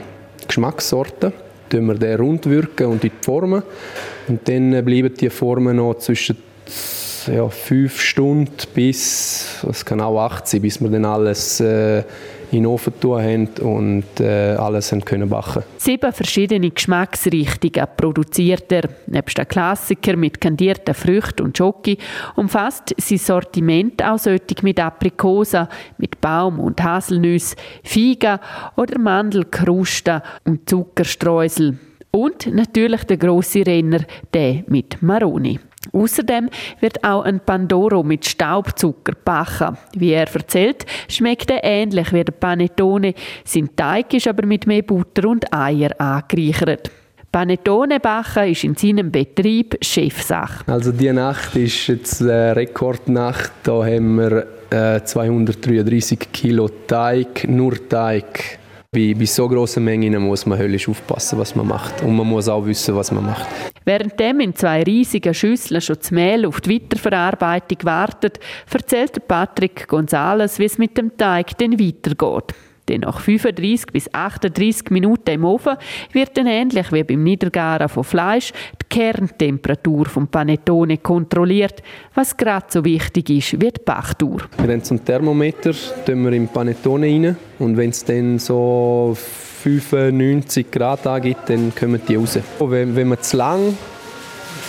Geschmackssorten. 0.57 1.33
Dann 1.69 1.85
wir 1.85 1.95
den 1.95 2.17
rund 2.19 2.45
und 2.45 2.79
in 2.79 2.99
die 2.99 3.11
Formen. 3.21 3.61
Und 4.27 4.47
dann 4.49 4.83
bleiben 4.83 5.13
die 5.13 5.29
Formen 5.29 5.77
noch 5.77 5.95
zwischen 5.95 6.37
ja, 7.27 7.47
fünf 7.49 7.99
Stunden 7.99 8.55
bis, 8.73 9.63
es 9.69 9.83
kann 9.83 9.99
auch 9.99 10.19
acht 10.19 10.47
sein, 10.47 10.61
bis 10.61 10.79
wir 10.81 10.89
dann 10.89 11.05
alles 11.05 11.59
äh, 11.59 12.03
in 12.51 12.59
den 12.59 12.65
Ofen 12.67 12.99
tun 12.99 13.21
haben 13.21 13.47
und 13.61 14.19
äh, 14.19 14.55
alles 14.55 14.91
haben 14.91 15.03
können 15.03 15.29
backen. 15.29 15.63
Sieben 15.77 16.11
verschiedene 16.13 16.71
Geschmacksrichtungen 16.71 17.87
produziert 17.95 18.71
er. 18.71 18.89
Nebst 19.07 19.37
den 19.37 19.47
Klassiker 19.47 20.15
mit 20.15 20.39
kandierten 20.39 20.93
Früchten 20.93 21.43
und 21.43 21.57
Schoki 21.57 21.97
umfasst 22.35 22.95
sein 22.97 23.17
Sortiment 23.17 24.03
auch 24.03 24.19
mit 24.61 24.79
Aprikosen, 24.79 25.67
mit 25.97 26.21
Baum- 26.21 26.59
und 26.59 26.81
Haselnüsse, 26.81 27.55
Feigen 27.83 28.39
oder 28.75 28.99
Mandelkrusten 28.99 30.21
und 30.45 30.69
Zuckerstreusel. 30.69 31.77
Und 32.11 32.47
natürlich 32.53 33.03
der 33.03 33.17
große 33.17 33.65
Renner, 33.65 33.99
der 34.33 34.63
mit 34.67 35.01
Maroni. 35.01 35.59
Außerdem 35.93 36.49
wird 36.79 37.03
auch 37.03 37.23
ein 37.23 37.39
Pandoro 37.39 38.03
mit 38.03 38.25
Staubzucker 38.25 39.13
backen. 39.23 39.77
Wie 39.95 40.11
er 40.11 40.33
erzählt, 40.33 40.85
schmeckt 41.09 41.49
er 41.49 41.63
ähnlich 41.63 42.11
wie 42.13 42.23
der 42.23 42.33
Panettone. 42.33 43.13
Sein 43.43 43.69
Teig 43.75 44.13
ist 44.13 44.27
aber 44.27 44.45
mit 44.45 44.67
mehr 44.67 44.83
Butter 44.83 45.29
und 45.29 45.53
Eier 45.53 45.91
angereichert. 45.99 46.91
Panettone 47.31 47.99
backen 47.99 48.51
ist 48.51 48.63
in 48.63 48.75
seinem 48.75 49.11
Betrieb 49.11 49.77
Chefsache. 49.81 50.63
Also 50.65 50.91
die 50.91 51.11
Nacht 51.11 51.55
ist 51.55 51.87
jetzt 51.87 52.21
eine 52.21 52.55
Rekordnacht. 52.55 53.51
Da 53.63 53.85
haben 53.85 54.17
wir 54.17 54.47
äh, 54.69 55.03
233 55.03 56.31
Kilo 56.31 56.69
Teig, 56.87 57.47
nur 57.47 57.87
Teig. 57.89 58.59
Bei, 58.89 59.13
bei 59.13 59.25
so 59.25 59.49
grossen 59.49 59.83
Mengen 59.83 60.21
muss 60.21 60.45
man 60.45 60.57
höllisch 60.57 60.87
aufpassen, 60.87 61.37
was 61.37 61.55
man 61.55 61.67
macht. 61.67 62.01
Und 62.03 62.15
man 62.15 62.25
muss 62.25 62.47
auch 62.47 62.65
wissen, 62.65 62.95
was 62.95 63.11
man 63.11 63.25
macht. 63.25 63.45
Währenddem 63.83 64.39
in 64.39 64.55
zwei 64.55 64.83
riesigen 64.83 65.33
Schüsseln 65.33 65.81
schon 65.81 65.97
das 65.97 66.11
Mehl 66.11 66.45
auf 66.45 66.61
die 66.61 66.75
Weiterverarbeitung 66.75 67.79
wartet, 67.83 68.39
erzählt 68.71 69.27
Patrick 69.27 69.87
Gonzales, 69.87 70.57
wie 70.59 70.65
es 70.65 70.77
mit 70.77 70.97
dem 70.97 71.17
Teig 71.17 71.57
dann 71.57 71.79
weitergeht. 71.79 72.53
Denn 72.89 73.01
nach 73.01 73.19
35 73.19 73.87
bis 73.91 74.13
38 74.13 74.89
Minuten 74.91 75.29
im 75.31 75.45
Ofen 75.45 75.75
wird 76.13 76.37
dann 76.37 76.47
ähnlich 76.47 76.91
wie 76.91 77.03
beim 77.03 77.23
Niedergaren 77.23 77.89
von 77.89 78.03
Fleisch 78.03 78.53
die 78.81 78.85
Kerntemperatur 78.89 80.05
vom 80.05 80.27
Panettone 80.27 80.97
kontrolliert, 80.97 81.83
was 82.13 82.35
gerade 82.35 82.67
so 82.69 82.85
wichtig 82.85 83.29
ist 83.29 83.53
wie 83.53 83.71
die 83.71 83.81
Bachtour. 83.83 84.43
Wir 84.57 84.73
haben 84.73 84.83
so 84.83 84.95
ein 84.95 85.03
Thermometer, 85.03 85.71
tun 86.05 86.23
wir 86.23 86.31
im 86.33 86.47
Panettone 86.47 87.07
rein 87.07 87.35
und 87.59 87.77
wenn 87.77 87.89
es 87.89 88.03
dann 88.05 88.39
so 88.39 89.15
95 89.15 90.71
Grad 90.71 91.05
angibt, 91.07 91.49
dann 91.49 91.73
kommen 91.75 91.99
die 92.07 92.15
raus. 92.15 92.39
Wenn, 92.59 92.95
wenn 92.95 93.07
man 93.07 93.21
zu 93.21 93.37
lang 93.37 93.77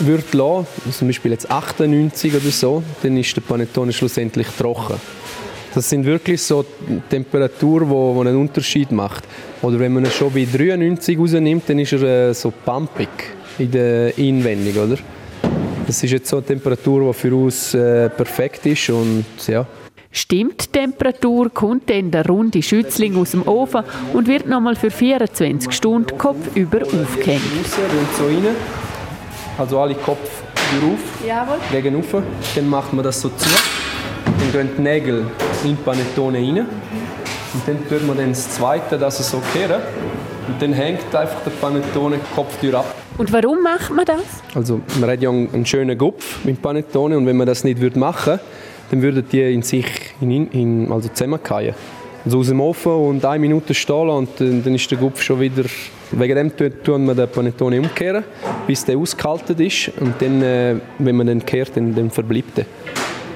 wird 0.01 0.35
lassen, 0.35 0.67
zum 0.91 1.09
Beispiel 1.09 1.33
jetzt 1.33 1.51
98 1.51 2.35
oder 2.35 2.51
so, 2.51 2.83
dann 3.03 3.17
ist 3.17 3.35
der 3.37 3.43
Panettone 3.43 3.93
schlussendlich 3.93 4.47
trocken. 4.49 4.97
Das 5.75 5.89
sind 5.89 6.05
wirklich 6.05 6.43
so 6.43 6.65
Temperaturen, 7.11 7.89
wo, 7.89 8.15
wo 8.15 8.21
einen 8.21 8.37
Unterschied 8.37 8.91
macht. 8.91 9.25
Oder 9.63 9.79
wenn 9.79 9.93
man 9.93 10.05
ihn 10.05 10.11
schon 10.11 10.33
bei 10.33 10.47
93 10.51 11.19
rausnimmt, 11.19 11.69
dann 11.69 11.79
ist 11.79 11.93
er 11.93 12.31
äh, 12.31 12.35
so 12.35 12.53
pumpig 12.65 13.09
in 13.59 13.71
der 13.71 14.17
Inwendung, 14.19 14.85
oder? 14.85 14.99
Das 15.87 16.03
ist 16.03 16.11
jetzt 16.11 16.29
so 16.29 16.37
eine 16.37 16.47
Temperatur, 16.47 17.13
die 17.13 17.19
für 17.19 17.35
uns 17.35 17.75
äh, 17.75 18.09
perfekt 18.11 18.67
ist 18.67 18.91
und 18.91 19.25
ja. 19.47 19.67
Stimmt 20.11 20.65
die 20.65 20.79
Temperatur, 20.79 21.51
kommt 21.51 21.91
dann 21.91 22.11
der 22.11 22.27
runde 22.27 22.63
Schützling 22.63 23.17
aus 23.17 23.33
dem 23.33 23.47
Ofen 23.47 23.85
und 24.15 24.27
wird 24.27 24.47
nochmal 24.47 24.75
für 24.75 24.91
24 24.91 25.71
Stunden 25.73 26.17
kopfüber 26.17 26.83
aufgehängt. 26.83 27.43
so 28.17 28.25
rein. 28.25 28.57
Also 29.59 29.81
alle 29.81 29.95
Kopf 29.95 30.19
auf, 30.83 31.27
Jawohl. 31.27 31.59
gegen 31.73 31.97
rauf. 31.97 32.23
Dann 32.55 32.69
macht 32.69 32.93
man 32.93 33.05
das 33.05 33.21
so 33.21 33.29
zu. 33.31 33.49
Dann 34.53 34.67
gehen 34.67 34.77
die 34.79 34.83
Nägel 34.83 35.27
in 35.65 35.71
die 35.71 35.75
Panettone 35.75 36.39
rein. 36.39 36.59
Und 36.59 37.63
dann 37.67 37.89
tut 37.89 38.07
man 38.07 38.17
dann 38.17 38.31
das 38.31 38.51
zweite, 38.51 38.99
dass 38.99 39.21
es 39.21 39.31
so 39.31 39.43
kehren. 39.53 39.83
Und 40.47 40.63
dann 40.63 40.73
hängt 40.73 41.15
einfach 41.15 41.43
der 41.45 41.51
Panettone 41.51 42.19
Kopftür 42.35 42.79
ab. 42.79 42.95
Und 43.19 43.33
warum 43.33 43.63
macht 43.63 43.91
man 43.91 44.07
das? 44.07 44.23
Also 44.55 44.81
man 45.01 45.11
hat 45.11 45.21
ja 45.21 45.29
einen 45.29 45.67
schönen 45.67 45.99
Kopf 45.99 46.45
mit 46.45 46.63
Panettone 46.63 47.19
und 47.19 47.27
wenn 47.27 47.37
man 47.37 47.47
das 47.47 47.65
nicht 47.65 47.79
machen 47.97 48.33
würde, 48.33 48.41
dann 48.91 49.03
würden 49.03 49.25
die 49.31 49.53
in 49.53 49.63
sich 49.63 49.87
in, 50.21 50.51
in, 50.51 50.91
also 50.91 51.09
zusammenfallen. 51.09 51.75
Also 52.25 52.39
aus 52.39 52.49
dem 52.49 52.61
Ofen 52.61 52.93
und 52.93 53.25
eine 53.25 53.39
Minute 53.39 53.75
stehen 53.75 54.09
und 54.09 54.29
dann 54.39 54.75
ist 54.75 54.91
der 54.91 54.99
Kopf 54.99 55.21
schon 55.21 55.41
wieder... 55.41 55.65
Wegen 56.11 56.37
dem 56.57 56.83
tun 56.83 57.05
wir 57.05 57.15
den 57.15 57.29
Panettone 57.29 57.79
umkehren, 57.81 58.25
bis 58.67 58.83
der 58.83 58.97
ausgehalten 58.97 59.59
ist. 59.59 59.91
Und 60.01 60.15
dann, 60.21 60.41
äh, 60.43 60.77
wenn 60.99 61.17
man 61.17 61.27
den 61.27 61.45
kehrt, 61.45 61.77
dann, 61.77 61.95
dann 61.95 62.11
verbleibt 62.11 62.59
er. 62.61 62.65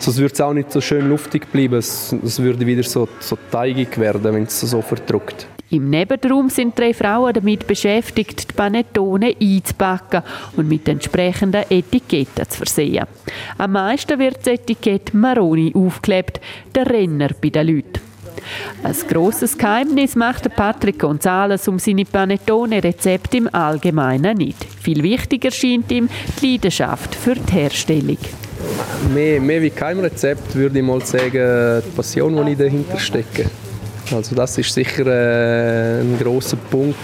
Sonst 0.02 0.18
würde 0.18 0.34
es 0.34 0.40
auch 0.40 0.52
nicht 0.52 0.72
so 0.72 0.80
schön 0.80 1.08
luftig 1.08 1.46
bleiben. 1.52 1.74
Es, 1.74 2.12
es 2.24 2.42
würde 2.42 2.66
wieder 2.66 2.82
so, 2.82 3.08
so 3.20 3.38
teigig 3.52 3.96
werden, 3.98 4.24
wenn 4.24 4.42
es 4.42 4.60
so 4.60 4.82
verdruckt. 4.82 5.46
Im 5.70 5.90
Nebenraum 5.90 6.50
sind 6.50 6.76
drei 6.76 6.92
Frauen 6.92 7.32
damit 7.32 7.68
beschäftigt, 7.68 8.50
die 8.50 8.52
Panettone 8.52 9.36
einzupacken 9.40 10.22
und 10.56 10.68
mit 10.68 10.88
entsprechenden 10.88 11.62
Etiketten 11.70 12.48
zu 12.48 12.56
versehen. 12.58 13.06
Am 13.58 13.72
meisten 13.72 14.18
wird 14.18 14.38
das 14.38 14.54
Etikett 14.54 15.14
Maroni 15.14 15.72
aufgeklebt, 15.72 16.40
der 16.74 16.90
Renner 16.90 17.30
bei 17.40 17.50
den 17.50 17.68
Leuten. 17.68 18.00
Ein 18.82 18.96
grosses 19.08 19.56
Geheimnis 19.56 20.16
macht 20.16 20.54
Patrick 20.56 20.98
Gonzales 20.98 21.68
um 21.68 21.78
seine 21.78 22.04
Panettone-Rezepte 22.04 23.36
im 23.36 23.54
Allgemeinen 23.54 24.36
nicht. 24.36 24.64
Viel 24.64 25.02
wichtiger 25.04 25.52
scheint 25.52 25.92
ihm 25.92 26.08
die 26.40 26.54
Leidenschaft 26.54 27.14
für 27.14 27.36
die 27.36 27.52
Herstellung. 27.52 28.18
Mehr, 29.12 29.40
mehr 29.40 29.62
wie 29.62 29.70
kein 29.70 29.98
Rezept 29.98 30.54
würde 30.54 30.78
ich 30.78 30.84
mal 30.84 31.04
sagen, 31.04 31.82
die 31.84 31.90
Passion, 31.96 32.44
die 32.46 32.52
ich 32.52 32.58
dahinter 32.58 32.98
stecke. 32.98 33.46
Also 34.14 34.34
das 34.34 34.58
ist 34.58 34.72
sicher 34.72 35.06
äh, 35.06 36.00
ein 36.00 36.18
großer 36.18 36.56
Punkt, 36.56 36.96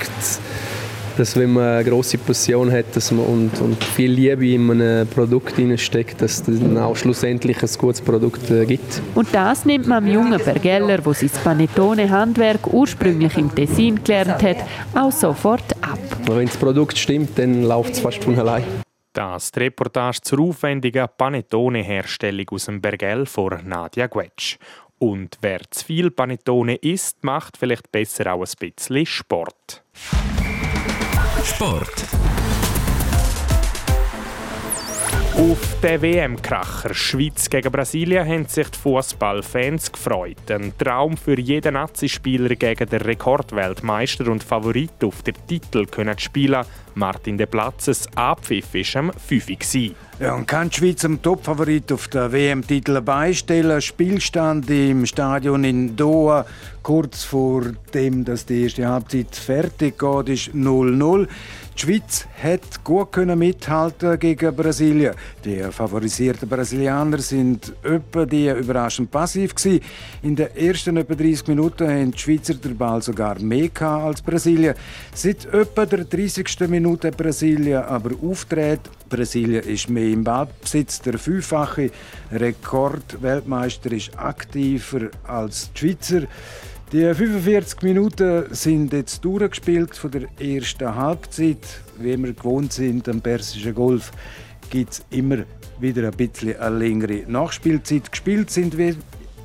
dass 1.17 1.37
wenn 1.37 1.53
man 1.53 1.65
eine 1.65 1.85
große 1.85 2.19
Passion 2.19 2.71
hat 2.71 2.95
dass 2.95 3.11
man 3.11 3.25
und, 3.25 3.61
und 3.61 3.83
viel 3.83 4.13
Liebe 4.13 4.47
in 4.47 4.71
ein 4.71 5.07
Produkt 5.09 5.55
steckt, 5.77 6.23
dass 6.23 6.47
es 6.47 6.61
dann 6.61 6.79
auch 6.79 6.97
schlussendlich 6.97 7.63
ein 7.63 7.69
gutes 7.79 8.01
Produkt 8.01 8.51
äh, 8.51 8.67
gibt. 8.67 9.03
Und 9.15 9.29
das 9.33 9.65
nimmt 9.65 9.87
man 9.87 10.05
dem 10.05 10.15
jungen 10.15 10.39
Bergeller, 10.39 10.99
der 10.99 11.15
sein 11.15 11.31
Panettone-Handwerk 11.43 12.73
ursprünglich 12.73 13.37
im 13.37 13.55
Tessin 13.55 14.03
gelernt 14.05 14.43
hat, 14.43 14.59
auch 14.95 15.13
sofort 15.13 15.65
ab. 15.81 15.99
Wenn 16.27 16.47
das 16.47 16.57
Produkt 16.57 16.97
stimmt, 16.99 17.39
dann 17.39 17.65
läuft 17.65 17.95
es 17.95 18.01
fast 18.01 18.23
von 18.23 18.39
allein. 18.39 18.88
Das 19.13 19.53
die 19.53 19.61
Reportage 19.61 20.21
zur 20.23 20.41
aufwendigen 20.41 21.07
Panettone-Herstellung 21.17 22.49
aus 22.51 22.67
dem 22.67 22.81
Bergell 22.81 23.27
von 23.27 23.67
Nadia 23.67 24.07
Guetsch. 24.07 24.59
Und 24.99 25.39
wer 25.41 25.61
zu 25.71 25.85
viel 25.85 26.11
Panettone 26.11 26.77
isst, 26.77 27.23
macht 27.23 27.57
vielleicht 27.57 27.91
besser 27.93 28.35
auch 28.35 28.45
ein 28.45 28.53
bisschen 28.59 29.07
Sport. 29.07 29.85
Sport. 31.45 32.05
Auf 35.39 35.77
den 35.81 36.03
WM-Kracher 36.03 36.93
Schweiz 36.93 37.49
gegen 37.49 37.71
Brasilien 37.71 38.27
haben 38.27 38.47
sich 38.47 38.69
die 38.71 38.79
Fußballfans 38.79 39.93
gefreut. 39.93 40.51
Ein 40.51 40.73
Traum 40.77 41.17
für 41.17 41.39
jeden 41.39 41.75
Nazi-Spieler 41.75 42.57
gegen 42.57 42.89
den 42.89 43.03
Rekordweltmeister 43.03 44.27
und 44.33 44.43
Favorit 44.43 45.05
auf 45.05 45.23
den 45.23 45.37
Titel 45.47 45.87
können 45.87 46.19
spielen. 46.19 46.65
Martin 46.97 47.39
De 47.39 47.47
Platzes 47.47 48.09
Abpfiff 48.17 48.75
war 48.75 49.01
am 49.01 49.13
5 49.13 49.47
ja, 50.19 50.35
und 50.35 50.49
kann 50.49 50.71
die 50.71 50.77
Schweiz 50.77 51.05
am 51.05 51.23
Topfavorit 51.23 51.93
auf 51.93 52.09
den 52.09 52.33
WM-Titel 52.33 53.01
beistellen. 53.01 53.81
Spielstand 53.81 54.69
im 54.69 55.07
Stadion 55.07 55.63
in 55.63 55.95
Doha 55.95 56.45
kurz 56.83 57.23
vor 57.23 57.63
dem, 57.95 58.25
dass 58.25 58.45
die 58.45 58.65
erste 58.65 58.89
Halbzeit 58.89 59.37
fertig 59.37 59.97
geht, 59.97 60.29
ist 60.29 60.49
0-0. 60.49 61.29
Die 61.79 61.85
Schweiz 61.85 62.27
hat 62.43 62.83
gut 62.83 63.17
mithalten 63.17 64.19
gegen 64.19 64.57
Brasilien. 64.57 65.15
Die 65.45 65.63
favorisierten 65.71 66.49
Brasilianer 66.49 67.19
sind 67.19 67.73
etwa 67.85 68.27
die 68.27 68.51
überraschend 68.51 69.13
passiv 69.13 69.55
gewesen. 69.55 69.85
In 70.23 70.35
den 70.35 70.57
ersten 70.57 70.97
etwa 70.97 71.15
30 71.15 71.47
Minuten 71.47 71.89
haben 71.89 72.11
die 72.11 72.19
Schweizer 72.19 72.55
den 72.55 72.77
Ball 72.77 73.01
sogar 73.01 73.39
mehr 73.39 73.71
als 73.81 74.21
Brasilien. 74.21 74.75
Seit 75.15 75.47
etwa 75.55 75.87
der 75.87 76.05
30. 76.05 76.69
Minute 76.69 77.13
Brasilien 77.13 77.85
aber 77.85 78.11
auftritt. 78.25 78.81
Brasilien 79.09 79.63
ist 79.63 79.89
mehr 79.89 80.09
im 80.09 80.25
Ballbesitz. 80.25 81.01
Der 81.03 81.17
fünffache 81.17 81.93
Rekordweltmeister 82.33 83.93
ist 83.93 84.19
aktiver 84.19 85.11
als 85.23 85.71
die 85.75 85.79
Schweizer. 85.79 86.23
Die 86.91 87.03
45 87.03 87.83
Minuten 87.83 88.45
sind 88.55 88.95
jetzt 88.95 89.23
durchgespielt 89.23 89.95
von 89.95 90.11
der 90.11 90.23
ersten 90.41 90.95
Halbzeit. 90.95 91.59
Wie 91.99 92.17
wir 92.17 92.33
gewohnt 92.33 92.73
sind 92.73 93.07
am 93.11 93.21
Persischen 93.21 93.75
Golf, 93.75 94.11
gibt 94.71 94.93
es 94.93 95.05
immer 95.11 95.45
wieder 95.79 96.07
ein 96.07 96.17
bisschen 96.17 96.59
eine 96.59 96.79
längere 96.79 97.31
Nachspielzeit. 97.31 98.11
Gespielt 98.11 98.51
sind, 98.51 98.79
wie 98.79 98.97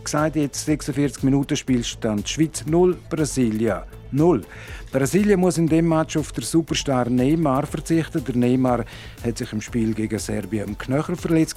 gesagt, 0.04 0.36
jetzt 0.36 0.66
46 0.66 1.24
Minuten 1.24 1.56
Spielstand. 1.56 2.28
Schweiz 2.28 2.66
0, 2.66 2.98
Brasilien 3.10 3.84
0. 4.14 4.44
Brasilien 4.92 5.40
muss 5.40 5.58
in 5.58 5.68
dem 5.68 5.88
Match 5.90 6.18
auf 6.18 6.32
den 6.32 6.44
Superstar 6.44 7.10
Neymar 7.10 7.66
verzichten. 7.66 8.24
Der 8.24 8.36
Neymar 8.36 8.86
hat 9.26 9.38
sich 9.40 9.52
im 9.52 9.60
Spiel 9.60 9.94
gegen 9.94 10.20
Serbien 10.20 10.68
im 10.68 10.78
Knöchel 10.78 11.16
verletzt 11.16 11.56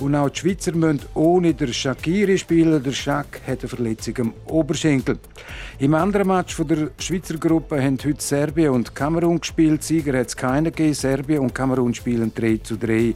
und 0.00 0.14
auch 0.16 0.28
die 0.28 0.40
Schweizer 0.40 0.72
müssen 0.72 1.02
ohne 1.14 1.54
den 1.54 1.72
Shakiri 1.72 2.36
spielen. 2.36 2.82
Der 2.82 2.92
Schak 2.92 3.40
hat 3.46 3.60
eine 3.60 3.68
Verletzung 3.68 4.14
am 4.18 4.32
Oberschenkel. 4.46 5.18
Im 5.78 5.94
anderen 5.94 6.26
Match 6.26 6.56
der 6.56 6.90
Schweizer 6.98 7.38
Gruppe 7.38 7.80
haben 7.80 7.98
heute 8.04 8.22
Serbien 8.22 8.70
und 8.70 8.94
Kamerun 8.94 9.38
gespielt. 9.38 9.84
Sieger 9.84 10.18
hat 10.18 10.26
es 10.26 10.36
keinen 10.36 10.64
gegeben. 10.64 10.94
Serbien 10.94 11.40
und 11.40 11.54
Kamerun 11.54 11.94
spielen 11.94 12.32
3 12.34 12.56
zu 12.56 12.76
3 12.76 13.14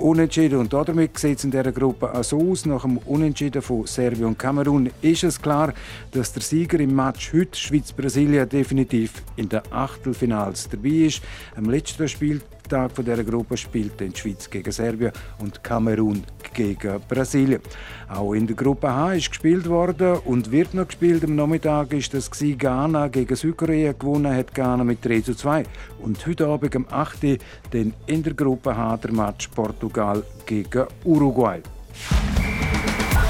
Unentschieden. 0.00 0.58
Und 0.58 0.72
damit 0.72 1.18
sieht 1.18 1.38
es 1.38 1.44
in 1.44 1.50
dieser 1.50 1.72
Gruppe 1.72 2.12
auch 2.14 2.24
so 2.24 2.50
aus. 2.50 2.66
Nach 2.66 2.82
dem 2.82 2.98
Unentschieden 2.98 3.62
von 3.62 3.86
Serbien 3.86 4.24
und 4.24 4.38
Kamerun 4.38 4.90
ist 5.02 5.24
es 5.24 5.40
klar, 5.40 5.74
dass 6.12 6.32
der 6.32 6.42
Sieger 6.42 6.80
im 6.80 6.94
Match 6.94 7.32
heute 7.32 7.58
Schweiz-Brasilien 7.58 8.48
definitiv 8.48 9.22
in 9.36 9.48
den 9.48 9.60
Achtelfinals 9.70 10.68
dabei 10.68 10.88
ist. 10.88 11.22
Am 11.54 11.68
letzten 11.68 12.08
Spiel 12.08 12.40
Tag 12.70 12.92
von 12.92 13.04
dieser 13.04 13.24
Gruppe 13.24 13.56
spielt 13.56 13.98
die 13.98 14.12
Schweiz 14.14 14.48
gegen 14.48 14.70
Serbien 14.70 15.12
und 15.40 15.62
Kamerun 15.62 16.22
gegen 16.54 17.00
Brasilien. 17.08 17.60
Auch 18.08 18.32
in 18.32 18.46
der 18.46 18.54
Gruppe 18.54 18.88
H 18.88 19.14
ist 19.14 19.30
gespielt 19.30 19.68
worden 19.68 20.18
und 20.24 20.52
wird 20.52 20.72
noch 20.72 20.86
gespielt. 20.86 21.24
Am 21.24 21.34
Nachmittag 21.34 21.92
ist 21.92 22.14
das 22.14 22.30
Ghana 22.30 23.08
gegen 23.08 23.34
Südkorea 23.34 23.92
gewonnen, 23.92 24.34
hat 24.34 24.54
Ghana 24.54 24.84
mit 24.84 25.04
3 25.04 25.20
zu 25.20 25.34
2. 25.34 25.64
Und 25.98 26.24
heute 26.26 26.46
Abend 26.46 26.76
am 26.76 26.86
8. 26.88 27.38
den 27.72 27.92
in 28.06 28.22
der 28.22 28.34
Gruppe 28.34 28.76
H 28.76 28.96
der 28.98 29.12
Match 29.12 29.48
Portugal 29.48 30.22
gegen 30.46 30.86
Uruguay. 31.04 31.60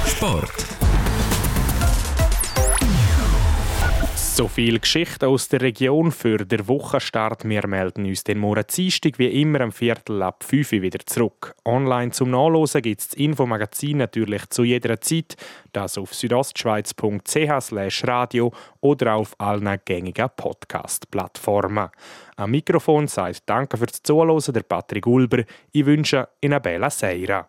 Sport. 0.06 0.79
So 4.32 4.46
viel 4.46 4.78
Geschichte 4.78 5.26
aus 5.26 5.48
der 5.48 5.60
Region 5.60 6.12
für 6.12 6.38
den 6.38 6.66
Wochenstart. 6.68 7.46
Wir 7.46 7.66
melden 7.66 8.06
uns 8.06 8.24
den 8.24 8.38
Morgen 8.38 8.64
wie 8.68 9.42
immer 9.42 9.60
am 9.60 9.72
Viertel 9.72 10.22
ab 10.22 10.44
5 10.44 10.72
Uhr 10.72 10.82
wieder 10.82 11.00
zurück. 11.04 11.54
Online 11.64 12.12
zum 12.12 12.30
Nachlesen 12.30 12.80
gibt 12.80 13.00
es 13.00 13.08
das 13.08 13.18
Infomagazin 13.18 13.98
natürlich 13.98 14.48
zu 14.48 14.62
jeder 14.62 15.00
Zeit. 15.00 15.36
Das 15.72 15.98
auf 15.98 16.14
südostschweiz.ch 16.14 18.04
radio 18.06 18.52
oder 18.80 19.14
auf 19.16 19.34
allen 19.38 19.78
gängigen 19.84 20.30
Podcast-Plattformen. 20.34 21.90
Am 22.36 22.50
Mikrofon 22.52 23.08
sagt 23.08 23.42
Danke 23.46 23.76
fürs 23.76 24.02
Zuhören 24.02 24.40
der 24.54 24.62
Patrick 24.62 25.06
Ulber. 25.06 25.42
Ich 25.72 25.84
wünsche 25.84 26.28
Ihnen 26.40 26.54
eine 26.54 26.60
bella 26.60 26.88
Seira. 26.88 27.48